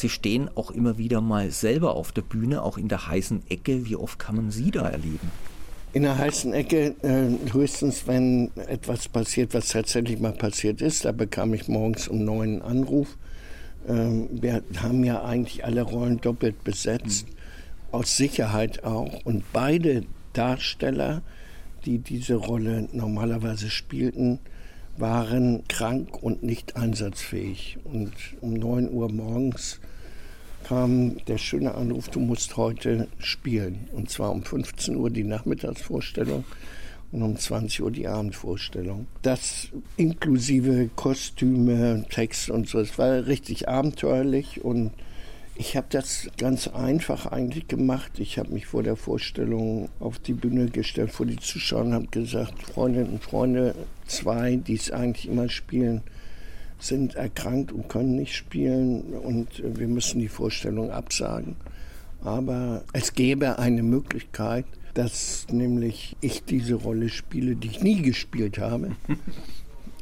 Sie 0.00 0.08
stehen 0.08 0.48
auch 0.54 0.70
immer 0.70 0.96
wieder 0.98 1.20
mal 1.20 1.50
selber 1.50 1.94
auf 1.94 2.10
der 2.10 2.22
Bühne, 2.22 2.62
auch 2.62 2.78
in 2.78 2.88
der 2.88 3.06
heißen 3.06 3.42
Ecke. 3.50 3.86
Wie 3.86 3.96
oft 3.96 4.18
kann 4.18 4.36
man 4.36 4.50
Sie 4.50 4.70
da 4.70 4.88
erleben? 4.88 5.30
In 5.92 6.04
der 6.04 6.16
heißen 6.16 6.54
Ecke 6.54 6.94
äh, 7.02 7.52
höchstens, 7.52 8.06
wenn 8.06 8.50
etwas 8.68 9.08
passiert, 9.08 9.52
was 9.54 9.68
tatsächlich 9.68 10.18
mal 10.18 10.32
passiert 10.32 10.80
ist. 10.80 11.04
Da 11.04 11.12
bekam 11.12 11.52
ich 11.52 11.68
morgens 11.68 12.08
um 12.08 12.24
neun 12.24 12.40
einen 12.40 12.62
Anruf. 12.62 13.18
Ähm, 13.88 14.28
wir 14.30 14.62
haben 14.76 15.04
ja 15.04 15.22
eigentlich 15.22 15.64
alle 15.64 15.82
Rollen 15.82 16.20
doppelt 16.20 16.64
besetzt, 16.64 17.26
mhm. 17.26 17.34
aus 17.92 18.16
Sicherheit 18.16 18.84
auch. 18.84 19.24
Und 19.24 19.44
beide 19.52 20.04
Darsteller, 20.32 21.22
die 21.84 21.98
diese 21.98 22.36
Rolle 22.36 22.88
normalerweise 22.92 23.68
spielten, 23.68 24.38
waren 24.96 25.66
krank 25.68 26.22
und 26.22 26.42
nicht 26.42 26.76
einsatzfähig. 26.76 27.78
Und 27.84 28.12
um 28.40 28.54
9 28.54 28.90
Uhr 28.92 29.10
morgens 29.10 29.80
kam 30.64 31.16
der 31.26 31.38
schöne 31.38 31.74
Anruf, 31.74 32.08
du 32.08 32.20
musst 32.20 32.56
heute 32.56 33.08
spielen. 33.18 33.88
Und 33.92 34.10
zwar 34.10 34.32
um 34.32 34.42
15 34.42 34.96
Uhr 34.96 35.10
die 35.10 35.24
Nachmittagsvorstellung 35.24 36.44
und 37.12 37.22
um 37.22 37.36
20 37.36 37.82
Uhr 37.82 37.90
die 37.90 38.06
Abendvorstellung. 38.06 39.06
Das 39.22 39.68
inklusive 39.96 40.90
Kostüme, 40.94 42.04
Text 42.08 42.50
und 42.50 42.68
so. 42.68 42.78
Es 42.78 42.98
war 42.98 43.26
richtig 43.26 43.68
abenteuerlich 43.68 44.64
und 44.64 44.92
ich 45.56 45.76
habe 45.76 45.88
das 45.90 46.30
ganz 46.38 46.68
einfach 46.68 47.26
eigentlich 47.26 47.68
gemacht. 47.68 48.12
Ich 48.18 48.38
habe 48.38 48.50
mich 48.50 48.66
vor 48.66 48.82
der 48.82 48.96
Vorstellung 48.96 49.90
auf 49.98 50.18
die 50.18 50.32
Bühne 50.32 50.70
gestellt, 50.70 51.10
vor 51.10 51.26
die 51.26 51.36
Zuschauer 51.36 51.82
und 51.82 51.94
habe 51.94 52.06
gesagt, 52.06 52.62
Freundinnen 52.62 53.10
und 53.10 53.22
Freunde, 53.22 53.74
zwei, 54.06 54.56
die 54.56 54.74
es 54.74 54.90
eigentlich 54.90 55.28
immer 55.28 55.50
spielen, 55.50 56.02
sind 56.80 57.14
erkrankt 57.14 57.72
und 57.72 57.88
können 57.88 58.16
nicht 58.16 58.34
spielen 58.34 59.02
und 59.14 59.62
wir 59.62 59.88
müssen 59.88 60.20
die 60.20 60.28
Vorstellung 60.28 60.90
absagen. 60.90 61.56
Aber 62.22 62.82
es 62.92 63.14
gäbe 63.14 63.58
eine 63.58 63.82
Möglichkeit, 63.82 64.66
dass 64.94 65.46
nämlich 65.50 66.16
ich 66.20 66.44
diese 66.44 66.74
Rolle 66.74 67.08
spiele, 67.08 67.56
die 67.56 67.68
ich 67.68 67.82
nie 67.82 68.02
gespielt 68.02 68.58
habe. 68.58 68.96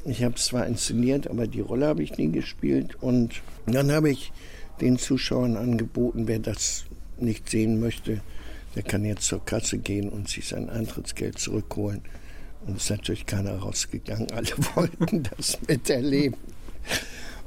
Ich 0.05 0.25
habe 0.25 0.37
es 0.37 0.47
zwar 0.47 0.67
inszeniert, 0.67 1.29
aber 1.29 1.47
die 1.47 1.61
Rolle 1.61 1.87
habe 1.87 2.03
ich 2.03 2.17
nie 2.17 2.31
gespielt. 2.31 2.97
Und 3.03 3.43
dann 3.67 3.93
habe 3.93 4.09
ich 4.09 4.33
den 4.81 4.97
Zuschauern 4.97 5.55
angeboten, 5.55 6.27
wer 6.27 6.39
das 6.39 6.85
nicht 7.19 7.51
sehen 7.51 7.79
möchte, 7.79 8.23
der 8.75 8.85
kann 8.85 9.05
jetzt 9.05 9.25
zur 9.25 9.45
Kasse 9.45 9.77
gehen 9.77 10.09
und 10.09 10.29
sich 10.29 10.49
sein 10.49 10.71
Eintrittsgeld 10.71 11.39
zurückholen. 11.39 12.01
Und 12.67 12.77
es 12.77 12.85
ist 12.85 12.91
natürlich 12.91 13.27
keiner 13.27 13.57
rausgegangen. 13.57 14.31
Alle 14.33 14.49
wollten 14.75 15.25
das 15.37 15.59
miterleben. 15.69 16.39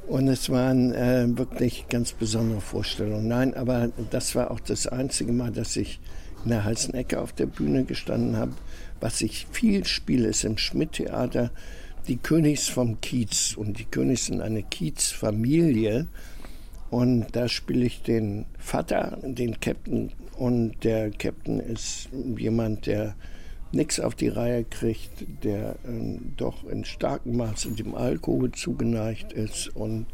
Und 0.06 0.28
es 0.28 0.50
waren 0.50 0.92
äh, 0.92 1.26
wirklich 1.38 1.86
ganz 1.88 2.12
besondere 2.12 2.60
Vorstellungen. 2.60 3.28
Nein, 3.28 3.54
aber 3.54 3.90
das 4.10 4.34
war 4.34 4.50
auch 4.50 4.60
das 4.60 4.86
einzige 4.86 5.32
Mal, 5.32 5.52
dass 5.52 5.76
ich 5.76 6.00
in 6.44 6.50
der 6.50 6.64
heißen 6.64 6.92
Ecke 6.94 7.20
auf 7.20 7.32
der 7.32 7.46
Bühne 7.46 7.84
gestanden 7.84 8.36
habe. 8.36 8.52
Was 9.00 9.20
ich 9.20 9.46
viel 9.50 9.84
spiele, 9.84 10.28
ist 10.28 10.44
im 10.44 10.58
Schmidt-Theater 10.58 11.50
die 12.08 12.16
Königs 12.16 12.68
vom 12.68 13.00
Kiez. 13.00 13.54
Und 13.56 13.78
die 13.78 13.84
Königs 13.84 14.26
sind 14.26 14.40
eine 14.40 14.62
Kiez-Familie. 14.62 16.08
Und 16.90 17.26
da 17.32 17.48
spiele 17.48 17.86
ich 17.86 18.02
den 18.02 18.44
Vater, 18.58 19.18
den 19.22 19.60
Captain. 19.60 20.12
Und 20.36 20.84
der 20.84 21.10
Captain 21.10 21.60
ist 21.60 22.08
jemand, 22.36 22.86
der 22.86 23.14
nichts 23.72 24.00
auf 24.00 24.14
die 24.14 24.28
Reihe 24.28 24.64
kriegt, 24.64 25.44
der 25.44 25.76
äh, 25.84 26.18
doch 26.36 26.64
in 26.64 26.84
starkem 26.84 27.36
Maße 27.36 27.70
dem 27.72 27.94
Alkohol 27.94 28.52
zugeneigt 28.52 29.32
ist 29.32 29.68
und 29.74 30.06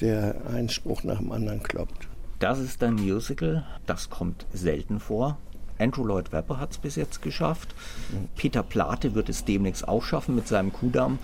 der 0.00 0.46
einen 0.46 0.68
Spruch 0.68 1.04
nach 1.04 1.18
dem 1.18 1.32
anderen 1.32 1.62
kloppt. 1.62 2.08
Das 2.38 2.58
ist 2.58 2.82
ein 2.82 2.94
Musical, 2.94 3.64
das 3.86 4.10
kommt 4.10 4.46
selten 4.52 5.00
vor. 5.00 5.38
Andrew 5.78 6.04
Lloyd 6.04 6.32
Webber 6.32 6.58
hat 6.58 6.72
es 6.72 6.78
bis 6.78 6.96
jetzt 6.96 7.22
geschafft. 7.22 7.74
Peter 8.34 8.62
Plate 8.62 9.14
wird 9.14 9.28
es 9.28 9.44
demnächst 9.44 9.86
auch 9.86 10.02
schaffen 10.02 10.34
mit 10.34 10.48
seinem 10.48 10.72
Kudamm. 10.72 11.18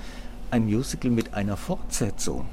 Ein 0.51 0.65
Musical 0.65 1.11
mit 1.11 1.35
einer 1.35 1.57
Fortsetzung 1.57 2.47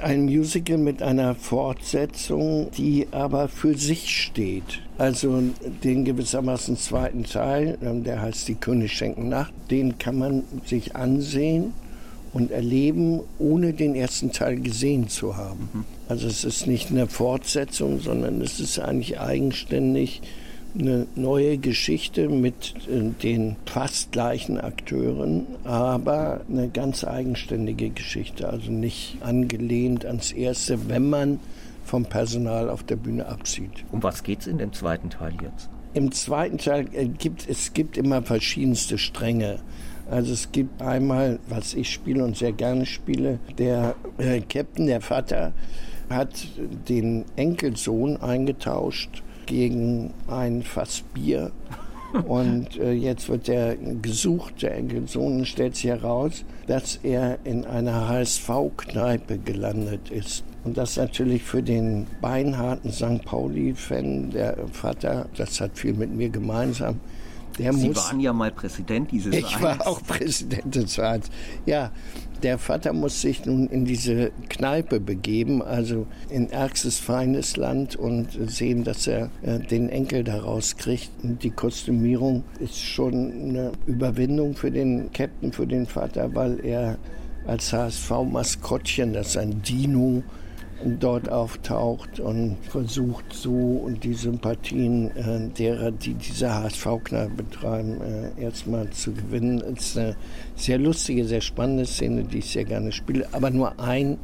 ein 0.00 0.24
Musical 0.24 0.78
mit 0.78 1.02
einer 1.02 1.34
Fortsetzung, 1.34 2.70
die 2.76 3.08
aber 3.10 3.48
für 3.48 3.76
sich 3.76 4.10
steht. 4.10 4.80
Also 4.98 5.42
den 5.84 6.04
gewissermaßen 6.04 6.76
zweiten 6.76 7.24
Teil, 7.24 7.78
ähm, 7.82 8.04
der 8.04 8.20
heißt 8.22 8.48
Die 8.48 8.54
König 8.54 8.92
schenken 8.92 9.28
Nacht, 9.28 9.52
den 9.70 9.98
kann 9.98 10.18
man 10.18 10.44
sich 10.66 10.96
ansehen 10.96 11.72
und 12.32 12.50
erleben, 12.50 13.20
ohne 13.38 13.72
den 13.72 13.94
ersten 13.94 14.32
Teil 14.32 14.60
gesehen 14.60 15.08
zu 15.08 15.36
haben. 15.36 15.68
Mhm. 15.72 15.84
Also 16.08 16.26
es 16.26 16.44
ist 16.44 16.66
nicht 16.66 16.90
eine 16.90 17.06
Fortsetzung, 17.06 18.00
sondern 18.00 18.40
es 18.40 18.60
ist 18.60 18.78
eigentlich 18.78 19.20
eigenständig 19.20 20.22
eine 20.78 21.06
neue 21.14 21.58
Geschichte 21.58 22.28
mit 22.28 22.74
äh, 22.88 23.10
den 23.22 23.56
fast 23.66 24.12
gleichen 24.12 24.58
Akteuren, 24.58 25.46
aber 25.64 26.40
eine 26.48 26.68
ganz 26.68 27.04
eigenständige 27.04 27.90
Geschichte, 27.90 28.48
also 28.48 28.70
nicht 28.70 29.18
angelehnt 29.20 30.04
ans 30.04 30.32
erste, 30.32 30.88
wenn 30.88 31.10
man 31.10 31.40
vom 31.84 32.04
Personal 32.04 32.70
auf 32.70 32.82
der 32.82 32.96
Bühne 32.96 33.26
absieht. 33.26 33.84
Um 33.90 34.02
was 34.02 34.22
geht 34.22 34.40
es 34.40 34.46
in 34.46 34.58
dem 34.58 34.72
zweiten 34.72 35.10
Teil 35.10 35.32
jetzt? 35.42 35.68
Im 35.92 36.12
zweiten 36.12 36.58
Teil 36.58 36.86
äh, 36.92 37.06
gibt 37.06 37.48
es 37.48 37.72
gibt 37.72 37.96
immer 37.96 38.22
verschiedenste 38.22 38.96
Stränge. 38.96 39.58
Also 40.08 40.32
es 40.32 40.50
gibt 40.50 40.82
einmal, 40.82 41.38
was 41.48 41.74
ich 41.74 41.90
spiele 41.90 42.24
und 42.24 42.36
sehr 42.36 42.52
gerne 42.52 42.86
spiele, 42.86 43.38
der 43.58 43.94
äh, 44.18 44.40
Captain, 44.40 44.86
der 44.86 45.00
Vater, 45.00 45.52
hat 46.08 46.48
den 46.88 47.24
Enkelsohn 47.36 48.16
eingetauscht 48.16 49.22
gegen 49.46 50.12
ein 50.28 50.62
Fass 50.62 51.02
Bier. 51.14 51.50
Und 52.26 52.76
äh, 52.76 52.90
jetzt 52.92 53.28
wird 53.28 53.48
er 53.48 53.76
gesucht, 53.76 54.62
der 54.62 54.74
Enkelsohn, 54.76 55.46
stellt 55.46 55.76
sich 55.76 55.84
heraus, 55.84 56.44
dass 56.66 56.98
er 57.04 57.38
in 57.44 57.64
einer 57.64 58.08
HSV-Kneipe 58.08 59.38
gelandet 59.38 60.10
ist. 60.10 60.42
Und 60.64 60.76
das 60.76 60.96
natürlich 60.96 61.42
für 61.42 61.62
den 61.62 62.06
beinharten 62.20 62.92
St. 62.92 63.24
Pauli-Fan, 63.24 64.30
der 64.30 64.56
Vater, 64.72 65.26
das 65.36 65.60
hat 65.60 65.78
viel 65.78 65.94
mit 65.94 66.14
mir 66.14 66.28
gemeinsam. 66.28 66.98
Der 67.58 67.72
Sie 67.72 67.88
muss, 67.88 67.96
waren 67.96 68.20
ja 68.20 68.32
mal 68.32 68.50
Präsident 68.50 69.10
dieses 69.10 69.34
Ich 69.34 69.56
Vereins. 69.56 69.80
war 69.80 69.86
auch 69.86 70.02
Präsident 70.02 70.74
des 70.74 70.94
Vereins. 70.94 71.30
Ja, 71.66 71.90
der 72.42 72.58
Vater 72.58 72.92
muss 72.92 73.20
sich 73.20 73.44
nun 73.44 73.68
in 73.68 73.84
diese 73.84 74.32
Kneipe 74.48 75.00
begeben, 75.00 75.62
also 75.62 76.06
in 76.28 76.50
ärgstes 76.50 76.98
feines 76.98 77.56
Land 77.56 77.96
und 77.96 78.28
sehen, 78.50 78.84
dass 78.84 79.06
er 79.06 79.30
äh, 79.42 79.58
den 79.58 79.88
Enkel 79.88 80.24
daraus 80.24 80.76
kriegt. 80.76 81.10
Und 81.22 81.42
die 81.42 81.50
Kostümierung 81.50 82.44
ist 82.58 82.78
schon 82.78 83.32
eine 83.32 83.72
Überwindung 83.86 84.54
für 84.54 84.70
den 84.70 85.12
Captain, 85.12 85.52
für 85.52 85.66
den 85.66 85.86
Vater, 85.86 86.34
weil 86.34 86.64
er 86.64 86.98
als 87.46 87.72
HSV-Maskottchen, 87.72 89.12
das 89.12 89.28
ist 89.28 89.36
ein 89.36 89.62
Dino, 89.62 90.22
dort 90.84 91.28
auftaucht 91.28 92.20
und 92.20 92.56
versucht 92.68 93.32
so 93.32 93.90
die 94.02 94.14
Sympathien 94.14 95.10
äh, 95.16 95.48
derer, 95.56 95.90
die 95.90 96.14
diese 96.14 96.54
HSV-Knall 96.54 97.30
betreiben, 97.30 98.00
äh, 98.00 98.42
erstmal 98.42 98.88
zu 98.90 99.12
gewinnen. 99.12 99.62
Es 99.76 99.90
ist 99.90 99.98
eine 99.98 100.16
sehr 100.56 100.78
lustige, 100.78 101.24
sehr 101.24 101.40
spannende 101.40 101.86
Szene, 101.86 102.24
die 102.24 102.38
ich 102.38 102.50
sehr 102.50 102.64
gerne 102.64 102.92
spiele, 102.92 103.26
aber 103.32 103.50
nur 103.50 103.78
ein 103.78 104.18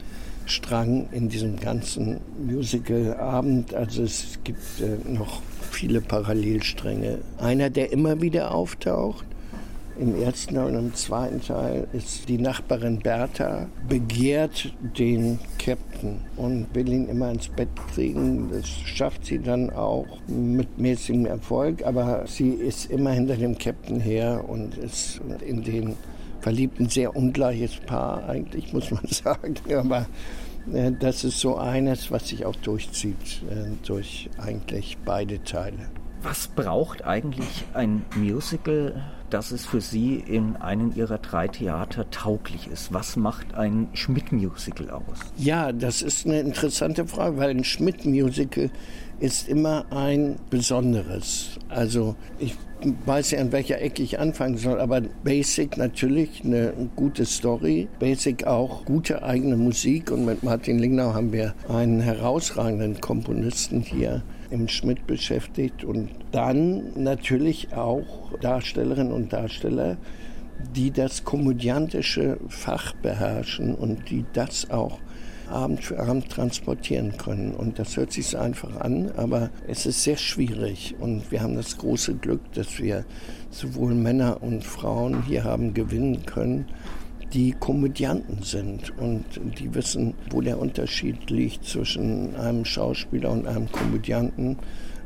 Strang 0.47 1.09
in 1.13 1.29
diesem 1.29 1.59
ganzen 1.59 2.21
Musical-Abend. 2.47 3.75
Also 3.75 4.03
es 4.03 4.39
gibt 4.45 4.61
äh, 4.81 5.11
noch 5.11 5.43
viele 5.71 6.01
Parallelstränge. 6.01 7.19
Einer, 7.39 7.69
der 7.69 7.93
immer 7.93 8.23
wieder 8.23 8.55
auftaucht, 8.55 9.27
im 9.99 10.21
ersten 10.21 10.59
und 10.59 10.75
im 10.75 10.95
zweiten 10.95 11.41
Teil 11.41 11.87
ist 11.93 12.29
die 12.29 12.39
Nachbarin 12.39 12.99
Bertha 12.99 13.67
begehrt 13.89 14.73
den 14.99 15.39
Captain 15.59 16.21
und 16.37 16.67
will 16.75 16.89
ihn 16.89 17.09
immer 17.09 17.31
ins 17.31 17.49
Bett 17.49 17.69
kriegen. 17.95 18.51
Das 18.51 18.69
schafft 18.69 19.25
sie 19.27 19.39
dann 19.39 19.71
auch 19.71 20.07
mit 20.27 20.79
mäßigem 20.79 21.27
Erfolg, 21.27 21.85
aber 21.85 22.25
sie 22.27 22.51
ist 22.51 22.91
immer 22.91 23.11
hinter 23.11 23.37
dem 23.37 23.57
Captain 23.59 24.01
her 24.01 24.45
und 24.49 24.77
ist 24.77 25.21
in 25.47 25.63
den 25.63 25.97
Verliebten 26.41 26.89
sehr 26.89 27.17
ungleiches 27.17 27.77
Paar 27.87 28.29
eigentlich, 28.29 28.73
muss 28.73 28.91
man 28.91 29.07
sagen. 29.09 29.55
Aber 29.75 30.07
äh, 30.73 30.93
das 30.93 31.25
ist 31.25 31.41
so 31.41 31.57
eines, 31.57 32.11
was 32.11 32.29
sich 32.29 32.45
auch 32.45 32.57
durchzieht 32.57 33.43
äh, 33.51 33.71
durch 33.87 34.29
eigentlich 34.39 34.99
beide 35.05 35.43
Teile. 35.43 35.89
Was 36.29 36.49
braucht 36.49 37.05
eigentlich 37.05 37.67
ein 37.73 38.05
Musical, 38.17 39.01
dass 39.31 39.53
es 39.53 39.65
für 39.65 39.81
Sie 39.81 40.17
in 40.17 40.57
einem 40.57 40.93
Ihrer 40.97 41.19
drei 41.19 41.47
Theater 41.47 42.11
tauglich 42.11 42.67
ist? 42.67 42.93
Was 42.93 43.15
macht 43.15 43.55
ein 43.55 43.87
Schmidt-Musical 43.93 44.91
aus? 44.91 45.21
Ja, 45.37 45.71
das 45.71 46.03
ist 46.03 46.27
eine 46.27 46.41
interessante 46.41 47.07
Frage, 47.07 47.37
weil 47.37 47.51
ein 47.51 47.63
Schmidt-Musical 47.63 48.71
ist 49.21 49.49
immer 49.49 49.87
ein 49.91 50.35
besonderes. 50.51 51.61
Also 51.69 52.17
ich 52.41 52.57
weiß 53.05 53.31
ja, 53.31 53.39
an 53.39 53.53
welcher 53.53 53.81
Ecke 53.81 54.03
ich 54.03 54.19
anfangen 54.19 54.59
soll, 54.59 54.81
aber 54.81 55.03
Basic 55.23 55.77
natürlich 55.77 56.45
eine 56.45 56.73
gute 56.97 57.25
Story, 57.25 57.87
Basic 58.01 58.49
auch 58.49 58.85
gute 58.85 59.23
eigene 59.23 59.57
Musik 59.57 60.11
und 60.11 60.25
mit 60.25 60.43
Martin 60.43 60.81
Lingnau 60.81 61.15
haben 61.15 61.33
wir 61.33 61.55
einen 61.69 62.01
herausragenden 62.01 63.01
Komponisten 63.01 63.81
hier 63.81 64.23
im 64.51 64.69
Schmidt 64.69 65.07
beschäftigt 65.07 65.85
und 65.85 66.11
dann 66.33 66.93
natürlich 67.03 67.73
auch 67.75 68.33
Darstellerinnen 68.41 69.13
und 69.13 69.33
Darsteller, 69.33 69.97
die 70.75 70.91
das 70.91 71.25
komödiantische 71.25 72.39
Fach 72.49 72.95
beherrschen 72.95 73.75
und 73.75 74.11
die 74.11 74.25
das 74.33 74.71
auch 74.71 74.99
Abend 75.51 75.85
für 75.85 76.01
Abend 76.01 76.29
transportieren 76.31 77.17
können. 77.17 77.55
Und 77.55 77.79
das 77.79 77.97
hört 77.97 78.13
sich 78.13 78.27
so 78.27 78.39
einfach 78.39 78.81
an, 78.81 79.13
aber 79.17 79.51
es 79.69 79.87
ist 79.87 80.03
sehr 80.03 80.17
schwierig. 80.17 80.97
Und 80.99 81.31
wir 81.31 81.43
haben 81.43 81.55
das 81.55 81.79
große 81.79 82.15
Glück, 82.17 82.41
dass 82.53 82.79
wir 82.81 83.05
sowohl 83.51 83.95
Männer 83.95 84.43
und 84.43 84.65
Frauen 84.65 85.23
hier 85.25 85.45
haben 85.45 85.73
gewinnen 85.73 86.27
können, 86.27 86.67
die 87.33 87.53
Komödianten 87.53 88.43
sind 88.43 88.97
und 88.99 89.25
die 89.59 89.75
wissen, 89.75 90.15
wo 90.31 90.41
der 90.41 90.59
Unterschied 90.59 91.29
liegt 91.31 91.65
zwischen 91.65 92.37
einem 92.37 92.65
Schauspieler 92.65 93.31
und 93.31 93.47
einem 93.47 93.71
Komödianten. 93.71 94.57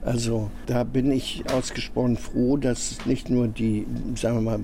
Also 0.03 0.50
da 0.67 0.85
bin 0.85 1.11
ich 1.11 1.45
ausgesprochen 1.53 2.17
froh, 2.17 2.57
dass 2.57 3.05
nicht 3.07 3.31
nur 3.31 3.49
die, 3.49 3.87
sagen 4.15 4.37
wir 4.37 4.43
mal, 4.43 4.61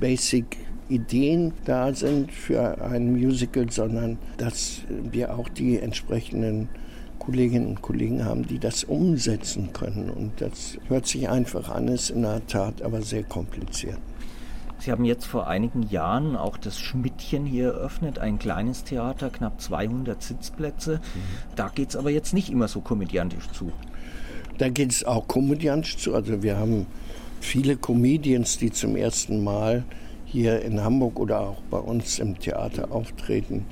Basic 0.00 0.56
Ideen 0.88 1.52
da 1.64 1.94
sind 1.94 2.30
für 2.30 2.82
ein 2.82 3.12
Musical, 3.12 3.70
sondern 3.70 4.18
dass 4.36 4.82
wir 5.10 5.34
auch 5.34 5.48
die 5.48 5.78
entsprechenden 5.78 6.68
Kolleginnen 7.18 7.68
und 7.68 7.82
Kollegen 7.82 8.24
haben, 8.24 8.46
die 8.46 8.58
das 8.58 8.84
umsetzen 8.84 9.72
können. 9.72 10.10
Und 10.10 10.32
das 10.40 10.76
hört 10.88 11.06
sich 11.06 11.28
einfach 11.28 11.70
an, 11.70 11.88
ist 11.88 12.10
in 12.10 12.22
der 12.22 12.46
Tat 12.46 12.82
aber 12.82 13.00
sehr 13.00 13.22
kompliziert. 13.22 13.98
Sie 14.84 14.92
haben 14.92 15.06
jetzt 15.06 15.24
vor 15.24 15.46
einigen 15.46 15.84
Jahren 15.84 16.36
auch 16.36 16.58
das 16.58 16.78
Schmidtchen 16.78 17.46
hier 17.46 17.68
eröffnet, 17.68 18.18
ein 18.18 18.38
kleines 18.38 18.84
Theater, 18.84 19.30
knapp 19.30 19.58
200 19.58 20.22
Sitzplätze. 20.22 20.96
Mhm. 20.96 21.56
Da 21.56 21.70
geht 21.74 21.88
es 21.88 21.96
aber 21.96 22.10
jetzt 22.10 22.34
nicht 22.34 22.50
immer 22.50 22.68
so 22.68 22.82
komödiantisch 22.82 23.48
zu. 23.52 23.72
Da 24.58 24.68
geht 24.68 24.92
es 24.92 25.02
auch 25.02 25.26
komödiantisch 25.26 25.96
zu. 25.96 26.14
Also 26.14 26.42
wir 26.42 26.58
haben 26.58 26.84
viele 27.40 27.78
Comedians, 27.78 28.58
die 28.58 28.70
zum 28.72 28.94
ersten 28.94 29.42
Mal 29.42 29.84
hier 30.26 30.60
in 30.60 30.84
Hamburg 30.84 31.18
oder 31.18 31.40
auch 31.40 31.62
bei 31.70 31.78
uns 31.78 32.18
im 32.18 32.38
Theater 32.38 32.92
auftreten. 32.92 33.64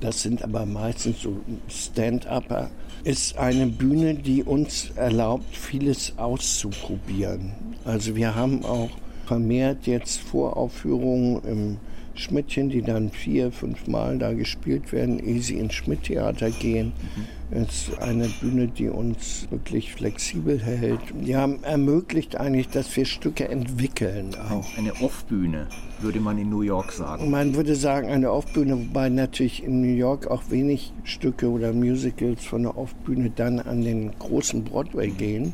Das 0.00 0.22
sind 0.22 0.42
aber 0.42 0.66
meistens 0.66 1.22
so 1.22 1.36
Stand-Upper. 1.68 2.70
Ist 3.04 3.38
eine 3.38 3.68
Bühne, 3.68 4.14
die 4.14 4.42
uns 4.42 4.90
erlaubt, 4.96 5.54
vieles 5.54 6.14
auszuprobieren. 6.16 7.52
Also 7.84 8.16
wir 8.16 8.34
haben 8.34 8.64
auch 8.64 8.90
vermehrt 9.26 9.86
jetzt 9.86 10.20
Voraufführungen 10.20 11.42
im 11.44 11.76
Schmidtchen, 12.14 12.70
die 12.70 12.82
dann 12.82 13.10
vier, 13.10 13.52
fünf 13.52 13.86
Mal 13.86 14.18
da 14.18 14.32
gespielt 14.32 14.92
werden, 14.92 15.18
ehe 15.18 15.42
sie 15.42 15.58
ins 15.58 15.74
Schmidt-Theater 15.74 16.50
gehen. 16.50 16.92
Mhm. 17.50 17.58
Es 17.58 17.88
ist 17.88 17.98
eine 17.98 18.28
Bühne, 18.40 18.66
die 18.68 18.88
uns 18.88 19.46
wirklich 19.50 19.92
flexibel 19.92 20.60
hält. 20.60 21.00
Die 21.20 21.36
haben 21.36 21.62
ermöglicht 21.62 22.36
eigentlich, 22.36 22.68
dass 22.68 22.96
wir 22.96 23.04
Stücke 23.04 23.48
entwickeln 23.48 24.34
auch. 24.50 24.66
Eine 24.76 24.94
Off-Bühne, 25.00 25.68
würde 26.00 26.20
man 26.20 26.38
in 26.38 26.50
New 26.50 26.62
York 26.62 26.90
sagen. 26.92 27.30
Man 27.30 27.54
würde 27.54 27.76
sagen 27.76 28.08
eine 28.08 28.32
Off-Bühne, 28.32 28.78
wobei 28.78 29.10
natürlich 29.10 29.62
in 29.62 29.80
New 29.80 29.94
York 29.94 30.26
auch 30.26 30.44
wenig 30.50 30.92
Stücke 31.04 31.50
oder 31.50 31.72
Musicals 31.72 32.44
von 32.44 32.62
der 32.62 32.76
Off-Bühne 32.76 33.30
dann 33.30 33.60
an 33.60 33.82
den 33.82 34.18
großen 34.18 34.64
Broadway 34.64 35.10
gehen. 35.10 35.52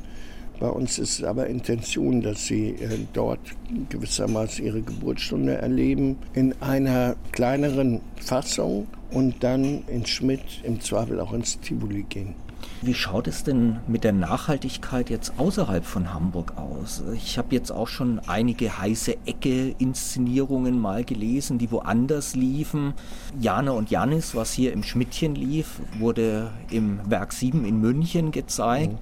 Bei 0.62 0.68
uns 0.68 1.00
ist 1.00 1.18
es 1.18 1.24
aber 1.24 1.48
Intention, 1.48 2.20
dass 2.20 2.46
sie 2.46 2.76
äh, 2.76 2.96
dort 3.12 3.40
gewissermaßen 3.88 4.64
ihre 4.64 4.80
Geburtsstunde 4.80 5.56
erleben 5.56 6.18
in 6.34 6.54
einer 6.62 7.16
kleineren 7.32 8.00
Fassung 8.14 8.86
und 9.10 9.42
dann 9.42 9.82
in 9.88 10.06
Schmidt 10.06 10.62
im 10.62 10.80
Zweifel 10.80 11.18
auch 11.18 11.32
ins 11.32 11.58
Tivoli 11.58 12.04
gehen. 12.04 12.36
Wie 12.80 12.94
schaut 12.94 13.26
es 13.26 13.42
denn 13.42 13.78
mit 13.88 14.04
der 14.04 14.12
Nachhaltigkeit 14.12 15.10
jetzt 15.10 15.32
außerhalb 15.36 15.84
von 15.84 16.14
Hamburg 16.14 16.56
aus? 16.56 17.02
Ich 17.12 17.38
habe 17.38 17.54
jetzt 17.56 17.72
auch 17.72 17.88
schon 17.88 18.20
einige 18.28 18.78
heiße 18.78 19.16
Ecke-Inszenierungen 19.26 20.80
mal 20.80 21.02
gelesen, 21.02 21.58
die 21.58 21.72
woanders 21.72 22.36
liefen. 22.36 22.94
Jana 23.40 23.72
und 23.72 23.90
Janis, 23.90 24.36
was 24.36 24.52
hier 24.52 24.72
im 24.72 24.84
Schmidtchen 24.84 25.34
lief, 25.34 25.80
wurde 25.98 26.52
im 26.70 27.00
Werk 27.10 27.32
7 27.32 27.64
in 27.64 27.80
München 27.80 28.30
gezeigt. 28.30 28.92
Mhm. 28.92 28.98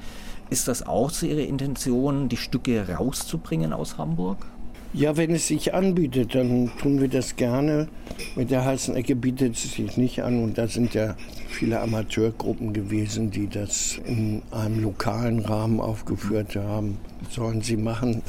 Ist 0.50 0.66
das 0.66 0.84
auch 0.84 1.10
so 1.10 1.26
Ihre 1.26 1.42
Intention, 1.42 2.28
die 2.28 2.36
Stücke 2.36 2.84
rauszubringen 2.88 3.72
aus 3.72 3.98
Hamburg? 3.98 4.46
Ja, 4.92 5.16
wenn 5.16 5.30
es 5.30 5.46
sich 5.46 5.72
anbietet, 5.72 6.34
dann 6.34 6.72
tun 6.80 7.00
wir 7.00 7.06
das 7.06 7.36
gerne. 7.36 7.86
Mit 8.34 8.50
der 8.50 8.64
heißen 8.64 8.96
Ecke 8.96 9.14
bietet 9.14 9.54
es 9.54 9.74
sich 9.74 9.96
nicht 9.96 10.24
an 10.24 10.42
und 10.42 10.58
da 10.58 10.66
sind 10.66 10.94
ja 10.94 11.14
viele 11.46 11.80
Amateurgruppen 11.80 12.72
gewesen, 12.72 13.30
die 13.30 13.46
das 13.46 14.00
in 14.04 14.42
einem 14.50 14.82
lokalen 14.82 15.38
Rahmen 15.38 15.78
aufgeführt 15.78 16.56
haben. 16.56 16.98
Sollen 17.30 17.62
sie 17.62 17.76
machen. 17.76 18.22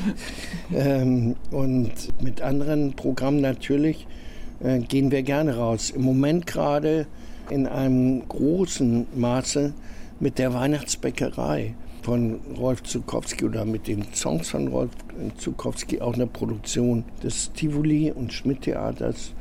ähm, 0.72 1.34
und 1.50 1.90
mit 2.22 2.40
anderen 2.42 2.92
Programmen 2.92 3.40
natürlich 3.40 4.06
äh, 4.60 4.78
gehen 4.78 5.10
wir 5.10 5.24
gerne 5.24 5.56
raus. 5.56 5.90
Im 5.90 6.02
Moment 6.02 6.46
gerade 6.46 7.08
in 7.50 7.66
einem 7.66 8.22
großen 8.28 9.08
Maße 9.16 9.74
mit 10.20 10.38
der 10.38 10.52
Weihnachtsbäckerei 10.54 11.74
von 12.02 12.40
Rolf 12.56 12.82
Zukowski 12.82 13.44
oder 13.44 13.64
mit 13.64 13.86
den 13.86 14.06
Songs 14.14 14.50
von 14.50 14.68
Rolf 14.68 14.90
Zukowski 15.36 16.00
auch 16.00 16.14
eine 16.14 16.26
Produktion 16.26 17.04
des 17.22 17.52
Tivoli 17.52 18.10
und 18.10 18.32
Schmidt 18.32 18.62
Theaters. 18.62 19.32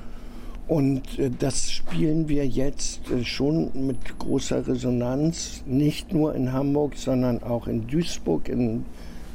Und 0.67 1.17
äh, 1.17 1.31
das 1.31 1.71
spielen 1.71 2.27
wir 2.27 2.45
jetzt 2.45 3.09
äh, 3.09 3.23
schon 3.23 3.71
mit 3.87 4.19
großer 4.19 4.67
Resonanz, 4.67 5.63
nicht 5.65 6.13
nur 6.13 6.35
in 6.35 6.51
Hamburg, 6.51 6.95
sondern 6.97 7.41
auch 7.41 7.67
in 7.67 7.87
Duisburg, 7.87 8.49
in 8.49 8.85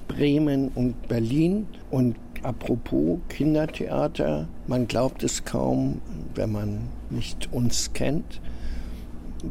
Bremen 0.09 0.69
und 0.75 1.09
Berlin. 1.09 1.67
Und 1.91 2.17
apropos 2.43 3.19
Kindertheater, 3.31 4.47
man 4.67 4.87
glaubt 4.87 5.23
es 5.23 5.45
kaum, 5.45 6.03
wenn 6.35 6.53
man 6.53 6.81
nicht 7.09 7.49
uns 7.51 7.93
kennt. 7.95 8.41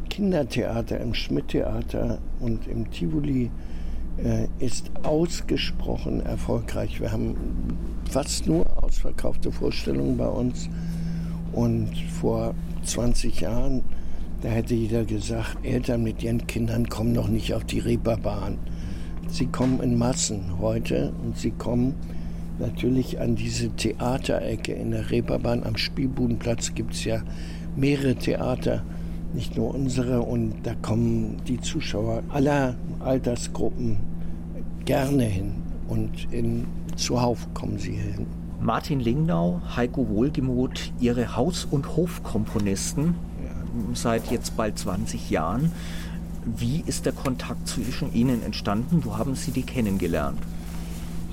Kindertheater, 0.08 1.00
im 1.00 1.14
Schmidt-Theater 1.14 2.18
und 2.40 2.66
im 2.66 2.90
Tivoli 2.90 3.50
äh, 4.18 4.46
ist 4.58 4.90
ausgesprochen 5.02 6.20
erfolgreich. 6.20 7.00
Wir 7.00 7.12
haben 7.12 7.36
fast 8.10 8.46
nur 8.46 8.82
ausverkaufte 8.82 9.52
Vorstellungen 9.52 10.16
bei 10.16 10.28
uns. 10.28 10.68
Und 11.52 11.96
vor 12.20 12.54
20 12.84 13.40
Jahren, 13.40 13.82
da 14.40 14.48
hätte 14.48 14.74
jeder 14.74 15.04
gesagt, 15.04 15.58
Eltern 15.62 16.02
mit 16.02 16.22
ihren 16.22 16.46
Kindern 16.46 16.88
kommen 16.88 17.12
noch 17.12 17.28
nicht 17.28 17.52
auf 17.54 17.64
die 17.64 17.78
Reeperbahn. 17.78 18.58
Sie 19.28 19.46
kommen 19.46 19.80
in 19.80 19.96
Massen 19.96 20.58
heute 20.60 21.12
und 21.22 21.38
sie 21.38 21.52
kommen 21.52 21.94
natürlich 22.58 23.20
an 23.20 23.34
diese 23.34 23.70
Theaterecke 23.70 24.72
in 24.72 24.90
der 24.90 25.10
Reeperbahn. 25.10 25.64
Am 25.64 25.76
Spielbudenplatz 25.76 26.74
gibt 26.74 26.94
es 26.94 27.04
ja 27.04 27.22
mehrere 27.76 28.14
Theater 28.14 28.84
nicht 29.34 29.56
nur 29.56 29.74
unsere. 29.74 30.22
Und 30.22 30.54
da 30.62 30.74
kommen 30.74 31.36
die 31.46 31.60
Zuschauer 31.60 32.22
aller 32.28 32.74
Altersgruppen 33.00 33.96
gerne 34.84 35.24
hin. 35.24 35.54
Und 35.88 36.32
in 36.32 36.66
zuhauf 36.96 37.46
kommen 37.54 37.78
sie 37.78 37.92
hin. 37.92 38.26
Martin 38.60 39.00
Lingnau, 39.00 39.60
Heiko 39.76 40.08
Wohlgemuth, 40.08 40.92
Ihre 41.00 41.36
Haus- 41.36 41.66
und 41.68 41.96
Hofkomponisten 41.96 43.14
ja. 43.44 43.94
seit 43.94 44.30
jetzt 44.30 44.56
bald 44.56 44.78
20 44.78 45.30
Jahren. 45.30 45.72
Wie 46.44 46.82
ist 46.86 47.06
der 47.06 47.12
Kontakt 47.12 47.66
zwischen 47.68 48.12
Ihnen 48.14 48.42
entstanden? 48.42 49.02
Wo 49.04 49.16
haben 49.16 49.34
Sie 49.34 49.50
die 49.50 49.62
kennengelernt? 49.62 50.38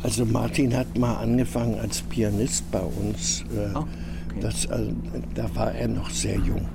Also 0.01 0.25
Martin 0.25 0.75
hat 0.75 0.97
mal 0.97 1.15
angefangen 1.15 1.79
als 1.79 2.01
Pianist 2.01 2.69
bei 2.71 2.79
uns. 2.81 3.43
Oh, 3.75 3.79
okay. 3.79 3.87
das, 4.41 4.67
also, 4.67 4.91
da 5.35 5.53
war 5.55 5.71
er 5.73 5.87
noch 5.87 6.09
sehr 6.09 6.37
jung. 6.37 6.67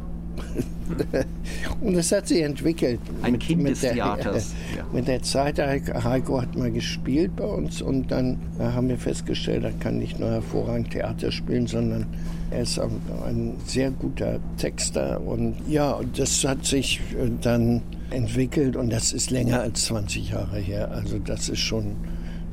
Und 1.81 1.95
es 1.95 2.13
hat 2.13 2.29
sich 2.29 2.43
entwickelt. 2.43 3.01
Ein 3.23 3.33
mit, 3.33 3.41
Kind 3.41 3.63
mit 3.63 3.73
des 3.73 3.81
der, 3.81 3.95
Theaters. 3.95 4.53
Äh, 4.53 4.77
ja. 4.79 4.87
Mit 4.93 5.09
der 5.09 5.23
Zeit, 5.23 5.59
Heiko 5.59 6.41
hat 6.41 6.57
mal 6.57 6.71
gespielt 6.71 7.37
bei 7.37 7.45
uns 7.45 7.83
und 7.83 8.11
dann 8.11 8.39
äh, 8.59 8.63
haben 8.63 8.89
wir 8.89 8.99
festgestellt, 8.99 9.65
er 9.65 9.73
kann 9.73 9.99
nicht 9.99 10.19
nur 10.19 10.31
hervorragend 10.31 10.91
Theater 10.91 11.31
spielen, 11.33 11.67
sondern 11.67 12.07
er 12.51 12.63
ist 12.63 12.79
ein, 12.79 13.01
ein 13.27 13.55
sehr 13.67 13.91
guter 13.91 14.39
Texter. 14.57 15.21
Und 15.21 15.57
ja, 15.69 16.01
das 16.17 16.45
hat 16.45 16.65
sich 16.65 17.01
äh, 17.13 17.31
dann 17.41 17.83
entwickelt 18.11 18.77
und 18.77 18.93
das 18.93 19.13
ist 19.13 19.31
länger 19.31 19.61
als 19.61 19.87
20 19.87 20.31
Jahre 20.31 20.59
her. 20.59 20.91
Also 20.93 21.19
das 21.19 21.49
ist 21.49 21.61
schon 21.61 21.97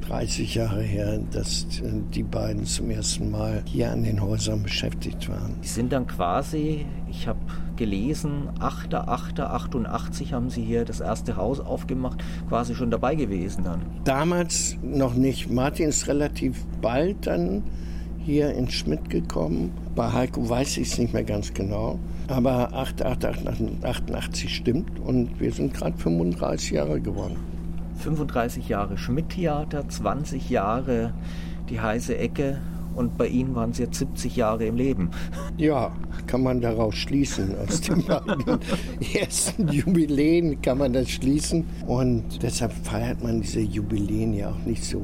30 0.07 0.55
Jahre 0.55 0.81
her, 0.81 1.19
dass 1.31 1.65
die 2.13 2.23
beiden 2.23 2.65
zum 2.65 2.89
ersten 2.89 3.31
Mal 3.31 3.63
hier 3.65 3.91
an 3.91 4.03
den 4.03 4.21
Häusern 4.21 4.63
beschäftigt 4.63 5.29
waren. 5.29 5.55
Die 5.63 5.67
sind 5.67 5.93
dann 5.93 6.07
quasi, 6.07 6.85
ich 7.11 7.27
habe 7.27 7.39
gelesen, 7.75 8.49
8.8.88 8.59 10.31
haben 10.31 10.49
sie 10.49 10.63
hier 10.63 10.85
das 10.85 11.01
erste 11.01 11.35
Haus 11.35 11.59
aufgemacht, 11.59 12.23
quasi 12.49 12.73
schon 12.73 12.89
dabei 12.89 13.15
gewesen 13.15 13.63
dann. 13.63 13.81
Damals 14.05 14.77
noch 14.81 15.13
nicht. 15.13 15.51
Martin 15.51 15.89
ist 15.89 16.07
relativ 16.07 16.65
bald 16.81 17.27
dann 17.27 17.63
hier 18.17 18.53
in 18.53 18.69
Schmidt 18.69 19.09
gekommen. 19.09 19.71
Bei 19.95 20.11
Heiko 20.11 20.47
weiß 20.47 20.77
ich 20.77 20.87
es 20.87 20.97
nicht 20.97 21.13
mehr 21.13 21.23
ganz 21.23 21.53
genau. 21.53 21.99
Aber 22.27 22.73
8.8.88 22.73 24.47
stimmt 24.47 24.99
und 24.99 25.39
wir 25.39 25.51
sind 25.51 25.73
gerade 25.73 25.97
35 25.97 26.71
Jahre 26.71 27.01
geworden. 27.01 27.35
35 27.97 28.69
Jahre 28.69 28.97
Schmidt-Theater, 28.97 29.87
20 29.87 30.49
Jahre 30.49 31.13
die 31.69 31.79
heiße 31.79 32.17
Ecke 32.17 32.59
und 32.95 33.17
bei 33.17 33.27
Ihnen 33.27 33.55
waren 33.55 33.71
es 33.71 33.77
jetzt 33.77 33.99
70 33.99 34.35
Jahre 34.35 34.65
im 34.65 34.75
Leben. 34.75 35.09
Ja, 35.57 35.91
kann 36.27 36.43
man 36.43 36.61
daraus 36.61 36.95
schließen. 36.95 37.55
Aus 37.57 37.81
den 37.81 38.05
beiden 38.05 38.59
ersten 39.13 39.67
Jubiläen 39.69 40.61
kann 40.61 40.77
man 40.77 40.93
das 40.93 41.09
schließen. 41.09 41.65
Und 41.87 42.41
deshalb 42.41 42.71
feiert 42.83 43.23
man 43.23 43.41
diese 43.41 43.61
Jubiläen 43.61 44.33
ja 44.33 44.51
auch 44.51 44.65
nicht 44.65 44.83
so 44.83 45.01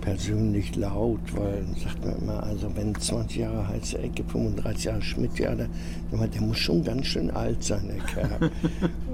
persönlich 0.00 0.76
laut, 0.76 1.20
weil 1.34 1.64
sagt 1.82 2.04
man 2.04 2.16
immer, 2.18 2.42
also 2.42 2.74
wenn 2.76 2.94
20 2.94 3.36
Jahre 3.36 3.68
heiße 3.68 3.98
Ecke, 3.98 4.24
35 4.24 4.84
Jahre 4.84 5.02
Schmidt, 5.02 5.38
ja, 5.38 5.54
der, 5.54 5.68
der 6.12 6.40
muss 6.42 6.58
schon 6.58 6.84
ganz 6.84 7.06
schön 7.06 7.30
alt 7.30 7.62
sein, 7.62 7.88
der 7.88 8.04
Kerl. 8.06 8.50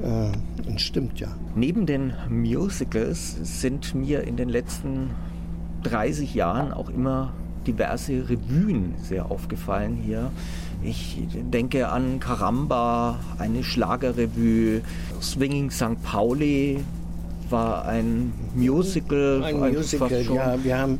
äh, 0.64 0.68
und 0.68 0.80
stimmt 0.80 1.20
ja. 1.20 1.28
Neben 1.54 1.86
den 1.86 2.12
Musicals 2.28 3.36
sind 3.42 3.94
mir 3.94 4.24
in 4.24 4.36
den 4.36 4.48
letzten 4.48 5.10
30 5.84 6.34
Jahren 6.34 6.72
auch 6.72 6.90
immer 6.90 7.32
diverse 7.66 8.28
Revuen 8.28 8.94
sehr 9.02 9.30
aufgefallen 9.30 9.96
hier. 9.96 10.30
Ich 10.82 11.18
denke 11.32 11.88
an 11.88 12.20
Caramba, 12.20 13.18
eine 13.38 13.64
Schlagerrevue, 13.64 14.82
Swinging 15.20 15.70
St. 15.70 16.02
Pauli 16.02 16.80
war 17.50 17.86
ein 17.86 18.32
Musical. 18.54 19.42
Ein 19.42 19.74
Musical, 19.74 20.22
ja. 20.22 20.62
Wir 20.62 20.78
haben 20.78 20.98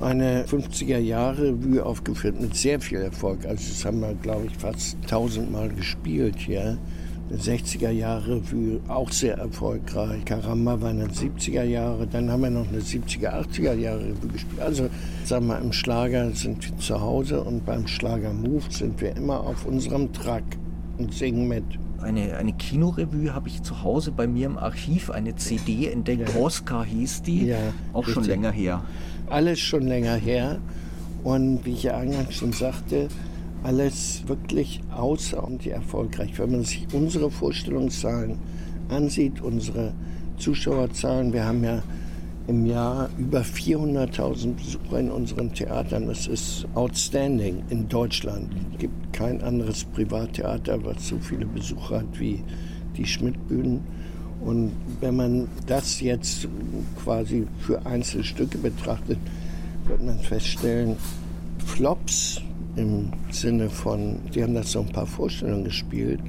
eine 0.00 0.44
50er 0.44 0.98
Jahre 0.98 1.48
Revue 1.48 1.84
aufgeführt 1.84 2.40
mit 2.40 2.56
sehr 2.56 2.80
viel 2.80 2.98
Erfolg. 2.98 3.44
Also 3.46 3.68
das 3.68 3.84
haben 3.84 4.00
wir, 4.00 4.14
glaube 4.14 4.46
ich, 4.46 4.56
fast 4.56 4.96
tausendmal 5.08 5.68
gespielt 5.70 6.36
hier. 6.38 6.78
60er 7.36 7.90
Jahre 7.90 8.40
für 8.42 8.80
auch 8.88 9.10
sehr 9.12 9.36
erfolgreich. 9.36 10.24
Karamba 10.24 10.80
war 10.80 10.90
in 10.90 11.00
den 11.00 11.10
70er 11.10 11.64
Jahre, 11.64 12.06
dann 12.06 12.30
haben 12.30 12.42
wir 12.42 12.50
noch 12.50 12.68
eine 12.68 12.80
70er, 12.80 13.30
80er 13.30 13.74
Jahre 13.74 14.12
gespielt. 14.32 14.60
Also 14.60 14.88
sagen 15.24 15.46
wir, 15.46 15.58
im 15.58 15.72
Schlager 15.72 16.30
sind 16.32 16.64
wir 16.64 16.78
zu 16.78 17.00
Hause 17.00 17.42
und 17.42 17.66
beim 17.66 17.86
Schlager 17.86 18.32
Move 18.32 18.64
sind 18.70 19.00
wir 19.00 19.14
immer 19.16 19.40
auf 19.40 19.66
unserem 19.66 20.12
Track 20.12 20.44
und 20.98 21.12
singen 21.12 21.48
mit. 21.48 21.64
Eine, 22.00 22.36
eine 22.36 22.52
Kinorevue 22.52 23.34
habe 23.34 23.48
ich 23.48 23.62
zu 23.62 23.82
Hause 23.82 24.12
bei 24.12 24.26
mir 24.26 24.46
im 24.46 24.56
Archiv, 24.56 25.10
eine 25.10 25.34
CD 25.34 25.88
entdeckt. 25.88 26.32
Ja. 26.32 26.40
Oscar 26.40 26.84
hieß 26.84 27.22
die, 27.22 27.46
ja, 27.46 27.56
auch 27.92 28.06
richtig. 28.06 28.14
schon 28.14 28.24
länger 28.24 28.52
her. 28.52 28.84
Alles 29.28 29.58
schon 29.58 29.82
länger 29.82 30.14
her. 30.14 30.58
Und 31.24 31.64
wie 31.66 31.72
ich 31.72 31.82
ja 31.82 31.96
eingangs 31.96 32.34
schon 32.34 32.52
sagte, 32.52 33.08
alles 33.62 34.22
wirklich 34.26 34.80
außerordentlich 34.90 35.72
erfolgreich. 35.72 36.38
Wenn 36.38 36.52
man 36.52 36.64
sich 36.64 36.86
unsere 36.92 37.30
Vorstellungszahlen 37.30 38.38
ansieht, 38.88 39.40
unsere 39.40 39.92
Zuschauerzahlen, 40.38 41.32
wir 41.32 41.44
haben 41.44 41.64
ja 41.64 41.82
im 42.46 42.64
Jahr 42.64 43.10
über 43.18 43.42
400.000 43.42 44.54
Besucher 44.54 45.00
in 45.00 45.10
unseren 45.10 45.52
Theatern. 45.52 46.06
Das 46.06 46.26
ist 46.26 46.66
outstanding 46.74 47.62
in 47.68 47.88
Deutschland. 47.88 48.50
Es 48.72 48.78
gibt 48.78 49.12
kein 49.12 49.42
anderes 49.42 49.84
Privattheater, 49.84 50.82
was 50.82 51.08
so 51.08 51.18
viele 51.18 51.44
Besucher 51.44 51.98
hat 51.98 52.18
wie 52.18 52.42
die 52.96 53.04
Schmidtbühnen. 53.04 53.80
Und 54.40 54.72
wenn 55.00 55.16
man 55.16 55.48
das 55.66 56.00
jetzt 56.00 56.48
quasi 57.02 57.46
für 57.58 57.84
Einzelstücke 57.84 58.56
betrachtet, 58.56 59.18
wird 59.86 60.02
man 60.02 60.18
feststellen, 60.18 60.96
Flops 61.66 62.40
im 62.76 63.10
Sinne 63.30 63.70
von, 63.70 64.18
die 64.34 64.42
haben 64.42 64.54
das 64.54 64.72
so 64.72 64.80
ein 64.80 64.88
paar 64.88 65.06
Vorstellungen 65.06 65.64
gespielt, 65.64 66.20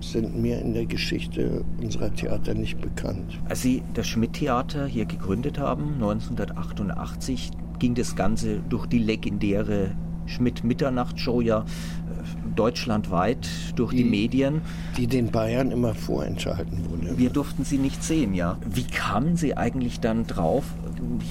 sind 0.00 0.36
mir 0.36 0.60
in 0.60 0.74
der 0.74 0.86
Geschichte 0.86 1.64
unserer 1.80 2.12
Theater 2.12 2.54
nicht 2.54 2.80
bekannt. 2.80 3.38
Als 3.48 3.62
Sie 3.62 3.82
das 3.94 4.08
Schmidt-Theater 4.08 4.86
hier 4.86 5.06
gegründet 5.06 5.58
haben, 5.58 5.94
1988, 5.94 7.50
ging 7.78 7.94
das 7.94 8.16
Ganze 8.16 8.60
durch 8.68 8.86
die 8.86 8.98
legendäre 8.98 9.90
Schmidt-Mitternachtsshow 10.26 11.40
ja 11.40 11.60
äh, 11.60 12.54
deutschlandweit 12.54 13.48
durch 13.76 13.90
die, 13.90 14.04
die, 14.04 14.10
Medien. 14.10 14.60
Die 14.96 15.06
den 15.06 15.30
Bayern 15.30 15.70
immer 15.70 15.94
vorenthalten 15.94 16.88
wurde. 16.88 17.18
Wir 17.18 17.30
durften 17.30 17.64
sie 17.64 17.78
nicht 17.78 18.02
sehen, 18.02 18.34
ja. 18.34 18.58
Wie 18.68 18.84
kamen 18.84 19.36
Sie 19.36 19.56
eigentlich 19.56 20.00
dann 20.00 20.26
drauf, 20.26 20.64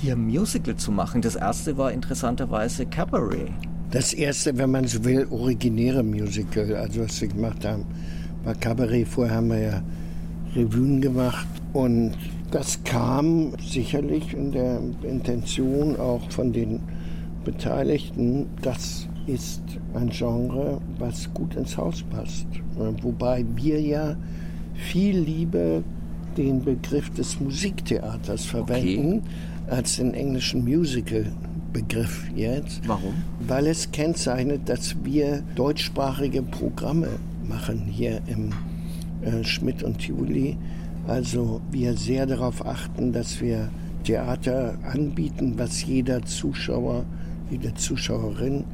hier 0.02 0.16
Musical 0.16 0.76
zu 0.76 0.92
machen? 0.92 1.22
Das 1.22 1.36
erste 1.36 1.78
war 1.78 1.92
interessanterweise 1.92 2.86
Cabaret. 2.86 3.52
Das 3.92 4.14
erste, 4.14 4.58
wenn 4.58 4.72
man 4.72 4.88
so 4.88 5.04
will, 5.04 5.28
originäre 5.30 6.02
Musical, 6.02 6.76
also 6.78 7.02
was 7.02 7.20
wir 7.20 7.28
gemacht 7.28 7.66
haben, 7.66 7.84
war 8.46 8.56
Cabaret. 8.56 9.06
Vorher 9.06 9.36
haben 9.36 9.50
wir 9.50 9.60
ja 9.60 9.84
Revuen 10.56 11.02
gemacht 11.02 11.48
und 11.74 12.14
das 12.52 12.82
kam 12.86 13.52
sicherlich 13.62 14.34
in 14.34 14.54
der 14.54 14.80
Intention 15.04 15.98
auch 15.98 16.32
von 16.32 16.54
den 16.54 16.80
Beteiligten, 17.44 18.46
das 18.62 19.08
ist 19.28 19.62
ein 19.94 20.10
Genre, 20.10 20.80
was 20.98 21.34
gut 21.34 21.56
ins 21.56 21.76
Haus 21.78 22.04
passt. 22.04 22.48
Wobei 23.02 23.46
wir 23.56 23.82
ja 23.82 24.16
viel 24.74 25.20
Liebe 25.20 25.84
den 26.38 26.64
Begriff 26.64 27.10
des 27.12 27.40
Musiktheaters 27.42 28.46
verwenden 28.46 29.20
okay. 29.20 29.76
als 29.76 29.98
den 29.98 30.14
englischen 30.14 30.64
Musical. 30.64 31.26
Begriff 31.74 32.28
jetzt. 32.36 32.88
Warum? 32.88 33.14
Weil 33.40 33.68
es 33.68 33.92
kennzeichnet, 33.92 34.62
dass 34.66 34.96
wir 35.04 35.44
deutschsprachige 35.56 36.42
Programme 36.42 37.08
machen 37.48 37.86
hier 37.90 38.22
im 38.28 38.52
äh, 39.22 39.44
Schmidt 39.44 39.84
und 39.84 40.00
Tivoli. 40.00 40.58
Also 41.08 41.62
wir 41.72 41.96
sehr 41.96 42.26
darauf 42.26 42.66
achten, 42.66 43.12
dass 43.12 43.42
wir 43.42 43.70
Theater 44.04 44.78
anbieten, 44.84 45.54
was 45.58 45.84
jeder 45.86 46.24
Zuschauer, 46.24 47.06
jede 47.50 47.74
Zuschauerin 47.74 48.66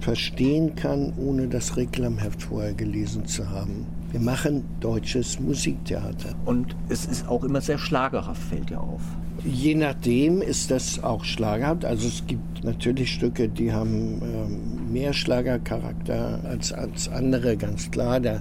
verstehen 0.00 0.74
kann, 0.74 1.12
ohne 1.16 1.48
das 1.48 1.76
Reklamheft 1.76 2.42
vorher 2.42 2.74
gelesen 2.74 3.26
zu 3.26 3.48
haben. 3.48 3.86
Wir 4.14 4.20
machen 4.20 4.62
deutsches 4.78 5.40
Musiktheater. 5.40 6.36
Und 6.44 6.76
es 6.88 7.04
ist 7.04 7.26
auch 7.26 7.42
immer 7.42 7.60
sehr 7.60 7.78
schlagerhaft, 7.78 8.40
fällt 8.40 8.70
ja 8.70 8.78
auf. 8.78 9.00
Je 9.44 9.74
nachdem 9.74 10.40
ist 10.40 10.70
das 10.70 11.02
auch 11.02 11.24
schlagerhaft. 11.24 11.84
Also 11.84 12.06
es 12.06 12.24
gibt 12.24 12.62
natürlich 12.62 13.12
Stücke, 13.12 13.48
die 13.48 13.72
haben 13.72 14.22
ähm, 14.22 14.92
mehr 14.92 15.12
Schlagercharakter 15.14 16.38
als, 16.44 16.72
als 16.72 17.08
andere, 17.08 17.56
ganz 17.56 17.90
klar. 17.90 18.20
Der 18.20 18.40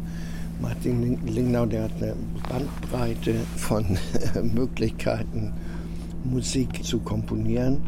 Martin 0.61 1.17
Lingnau, 1.25 1.65
der 1.65 1.85
hat 1.85 1.91
eine 1.99 2.13
Bandbreite 2.47 3.33
von 3.55 3.97
Möglichkeiten, 4.53 5.53
Musik 6.23 6.85
zu 6.85 6.99
komponieren. 6.99 7.81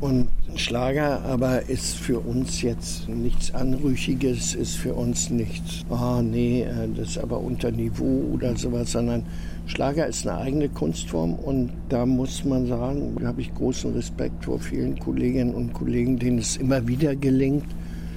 Und 0.00 0.28
Schlager 0.56 1.22
aber 1.24 1.68
ist 1.68 1.96
für 1.96 2.20
uns 2.20 2.62
jetzt 2.62 3.08
nichts 3.08 3.54
Anrüchiges, 3.54 4.54
ist 4.54 4.76
für 4.76 4.94
uns 4.94 5.30
nichts, 5.30 5.84
ah 5.90 6.22
nee, 6.22 6.62
äh, 6.62 6.88
das 6.94 7.10
ist 7.10 7.18
aber 7.18 7.40
unter 7.40 7.70
Niveau 7.70 8.30
oder 8.32 8.56
sowas, 8.56 8.92
sondern 8.92 9.24
Schlager 9.66 10.06
ist 10.06 10.26
eine 10.26 10.38
eigene 10.38 10.68
Kunstform 10.68 11.34
und 11.34 11.70
da 11.88 12.04
muss 12.06 12.44
man 12.44 12.66
sagen, 12.66 13.16
da 13.20 13.28
habe 13.28 13.40
ich 13.40 13.54
großen 13.54 13.92
Respekt 13.94 14.44
vor 14.44 14.58
vielen 14.58 14.98
Kolleginnen 14.98 15.54
und 15.54 15.72
Kollegen, 15.72 16.18
denen 16.18 16.38
es 16.38 16.56
immer 16.56 16.86
wieder 16.88 17.14
gelingt, 17.14 17.66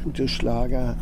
gute 0.04 0.28
Schlager 0.28 0.96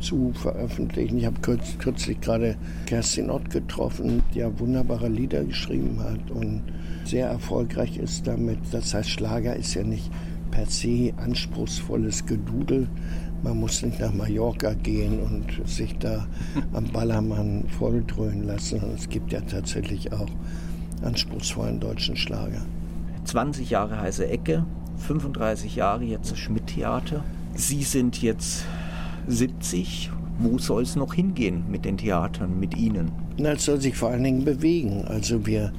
zu 0.00 0.32
veröffentlichen. 0.34 1.18
Ich 1.18 1.26
habe 1.26 1.40
kürz, 1.40 1.78
kürzlich 1.78 2.20
gerade 2.20 2.56
Kerstin 2.86 3.30
Ott 3.30 3.50
getroffen, 3.50 4.22
die 4.34 4.40
ja 4.40 4.58
wunderbare 4.58 5.08
Lieder 5.08 5.44
geschrieben 5.44 5.98
hat 6.02 6.30
und 6.30 6.62
sehr 7.04 7.28
erfolgreich 7.28 7.96
ist 7.96 8.26
damit. 8.26 8.58
Das 8.70 8.94
heißt, 8.94 9.08
Schlager 9.08 9.56
ist 9.56 9.74
ja 9.74 9.82
nicht 9.82 10.10
per 10.54 10.66
se 10.66 11.12
anspruchsvolles 11.16 12.26
Gedudel. 12.26 12.88
Man 13.42 13.58
muss 13.58 13.82
nicht 13.82 13.98
nach 13.98 14.14
Mallorca 14.14 14.72
gehen 14.72 15.18
und 15.20 15.68
sich 15.68 15.98
da 15.98 16.26
am 16.72 16.84
Ballermann 16.84 17.64
volldröhnen 17.76 18.44
lassen. 18.44 18.80
Es 18.94 19.08
gibt 19.08 19.32
ja 19.32 19.40
tatsächlich 19.40 20.12
auch 20.12 20.28
anspruchsvollen 21.02 21.80
deutschen 21.80 22.16
Schlager. 22.16 22.62
20 23.24 23.70
Jahre 23.70 24.00
heiße 24.00 24.28
Ecke, 24.28 24.64
35 24.98 25.76
Jahre 25.76 26.04
jetzt 26.04 26.30
das 26.30 26.38
Schmidt-Theater. 26.38 27.24
Sie 27.54 27.82
sind 27.82 28.22
jetzt 28.22 28.64
70. 29.26 30.10
Wo 30.38 30.58
soll 30.58 30.82
es 30.82 30.94
noch 30.94 31.14
hingehen 31.14 31.64
mit 31.68 31.84
den 31.84 31.98
Theatern, 31.98 32.60
mit 32.60 32.76
Ihnen? 32.76 33.10
Na, 33.38 33.52
es 33.52 33.64
soll 33.64 33.80
sich 33.80 33.96
vor 33.96 34.10
allen 34.10 34.24
Dingen 34.24 34.44
bewegen. 34.44 35.04
Also 35.06 35.46
wir 35.46 35.72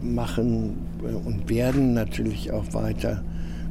machen 0.00 0.86
äh, 1.02 1.12
und 1.12 1.48
werden 1.48 1.94
natürlich 1.94 2.52
auch 2.52 2.72
weiter 2.74 3.22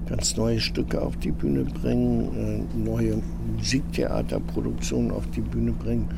ganz 0.10 0.36
neue 0.36 0.60
Stücke 0.60 1.02
auf 1.02 1.15
die 1.17 1.32
Bühne 1.32 1.63
bringen, 1.63 2.67
äh, 2.76 2.78
neue 2.78 3.22
Musiktheaterproduktionen 3.56 5.12
auf 5.12 5.28
die 5.28 5.41
Bühne 5.41 5.72
bringen. 5.72 6.10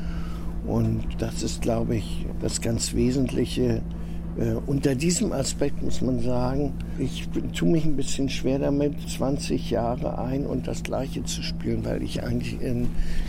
Und 0.66 1.02
das 1.18 1.42
ist, 1.42 1.62
glaube 1.62 1.96
ich, 1.96 2.26
das 2.40 2.60
ganz 2.60 2.94
Wesentliche 2.94 3.82
äh, 4.38 4.54
unter 4.66 4.94
diesem 4.94 5.32
Aspekt 5.32 5.82
muss 5.82 6.00
man 6.00 6.20
sagen, 6.20 6.72
ich 6.98 7.28
tue 7.54 7.68
mich 7.68 7.84
ein 7.84 7.96
bisschen 7.96 8.30
schwer 8.30 8.58
damit, 8.58 8.94
20 9.08 9.70
Jahre 9.70 10.18
ein 10.18 10.46
und 10.46 10.66
das 10.66 10.82
Gleiche 10.82 11.22
zu 11.24 11.42
spielen, 11.42 11.84
weil 11.84 12.02
ich 12.02 12.22
eigentlich 12.22 12.58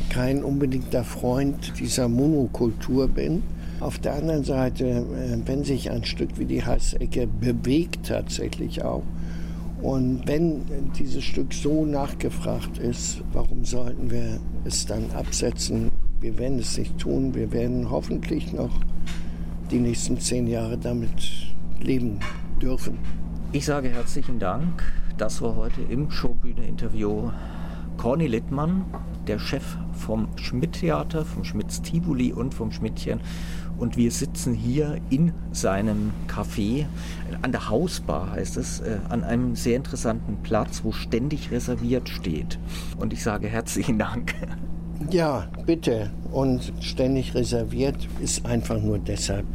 kein 0.10 0.44
unbedingter 0.44 1.04
Freund 1.04 1.74
dieser 1.80 2.08
Monokultur 2.08 3.10
bin. 3.10 3.44
Auf 3.82 4.00
der 4.00 4.14
anderen 4.14 4.46
Seite, 4.46 4.86
äh, 4.86 5.38
wenn 5.46 5.66
sich 5.66 5.92
ein 5.92 6.06
Stück 6.06 6.38
wie 6.38 6.46
die 6.46 6.64
Heißecke 6.64 7.28
bewegt 7.28 8.08
tatsächlich 8.08 8.84
auch, 8.84 9.04
und 9.84 10.26
wenn 10.28 10.62
dieses 10.98 11.26
Stück 11.26 11.54
so 11.54 11.86
nachgefragt 11.86 12.78
ist, 12.78 13.22
warum 13.34 13.66
sollten 13.66 14.10
wir 14.10 14.40
es 14.64 14.86
dann 14.86 15.12
absetzen? 15.12 15.92
Wir 16.22 16.38
werden 16.38 16.58
es 16.58 16.78
nicht 16.78 16.98
tun. 16.98 17.36
Wir 17.36 17.52
werden 17.52 17.92
hoffentlich 17.92 18.54
noch 18.54 18.72
die 19.72 19.80
nächsten 19.80 20.18
zehn 20.22 20.48
Jahre 20.48 20.78
damit 20.78 21.54
leben 21.82 22.20
dürfen. 22.62 22.98
Ich 23.52 23.66
sage 23.66 23.90
herzlichen 23.90 24.40
Dank. 24.40 24.84
Das 25.18 25.42
war 25.42 25.58
heute 25.58 25.82
im 25.82 26.10
Showbühne-Interview 26.10 27.30
Corny 27.98 28.28
Littmann, 28.28 28.86
der 29.28 29.40
Chef 29.40 29.64
vom 29.94 30.28
Schmidt-Theater, 30.36 31.26
vom 31.26 31.44
Schmidts 31.44 31.82
Tivoli 31.82 32.34
und 32.34 32.54
vom 32.54 32.72
Schmidtchen. 32.72 33.20
Und 33.78 33.98
wir 33.98 34.12
sitzen 34.12 34.54
hier 34.54 35.00
in 35.10 35.34
seinem 35.52 36.12
Café, 36.28 36.86
an 37.42 37.52
der 37.52 37.70
Hausbar 37.70 38.32
heißt 38.32 38.58
es, 38.58 38.82
äh, 38.82 39.00
an 39.10 39.24
einem 39.24 39.56
sehr 39.56 39.76
interessanten 39.76 40.38
Platz, 40.44 40.82
wo 40.84 40.92
ständig 40.92 41.52
reserviert 41.52 42.08
steht. 42.10 42.60
Und 42.98 43.14
ich 43.14 43.24
sage 43.24 43.48
herzlichen 43.48 43.98
Dank. 43.98 44.36
Ja, 45.10 45.48
bitte. 45.66 46.12
Und 46.32 46.72
ständig 46.80 47.36
reserviert 47.36 48.08
ist 48.22 48.46
einfach 48.46 48.80
nur 48.82 49.00
deshalb, 49.00 49.46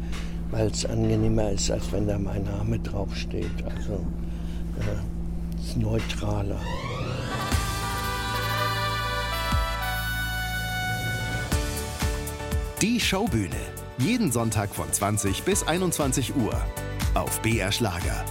weil 0.50 0.66
es 0.66 0.84
angenehmer 0.84 1.50
ist, 1.50 1.70
als 1.70 1.90
wenn 1.92 2.06
da 2.06 2.18
mein 2.18 2.44
Name 2.44 2.78
draufsteht. 2.80 3.64
Also 3.64 3.94
äh, 4.78 5.62
ist 5.62 5.76
neutraler. 5.76 6.60
Die 12.80 13.00
Showbühne. 13.00 13.56
Jeden 13.98 14.30
Sonntag 14.30 14.72
von 14.72 14.92
20 14.92 15.42
bis 15.42 15.66
21 15.66 16.36
Uhr. 16.36 16.54
Auf 17.14 17.42
BR 17.42 17.72
Schlager. 17.72 18.24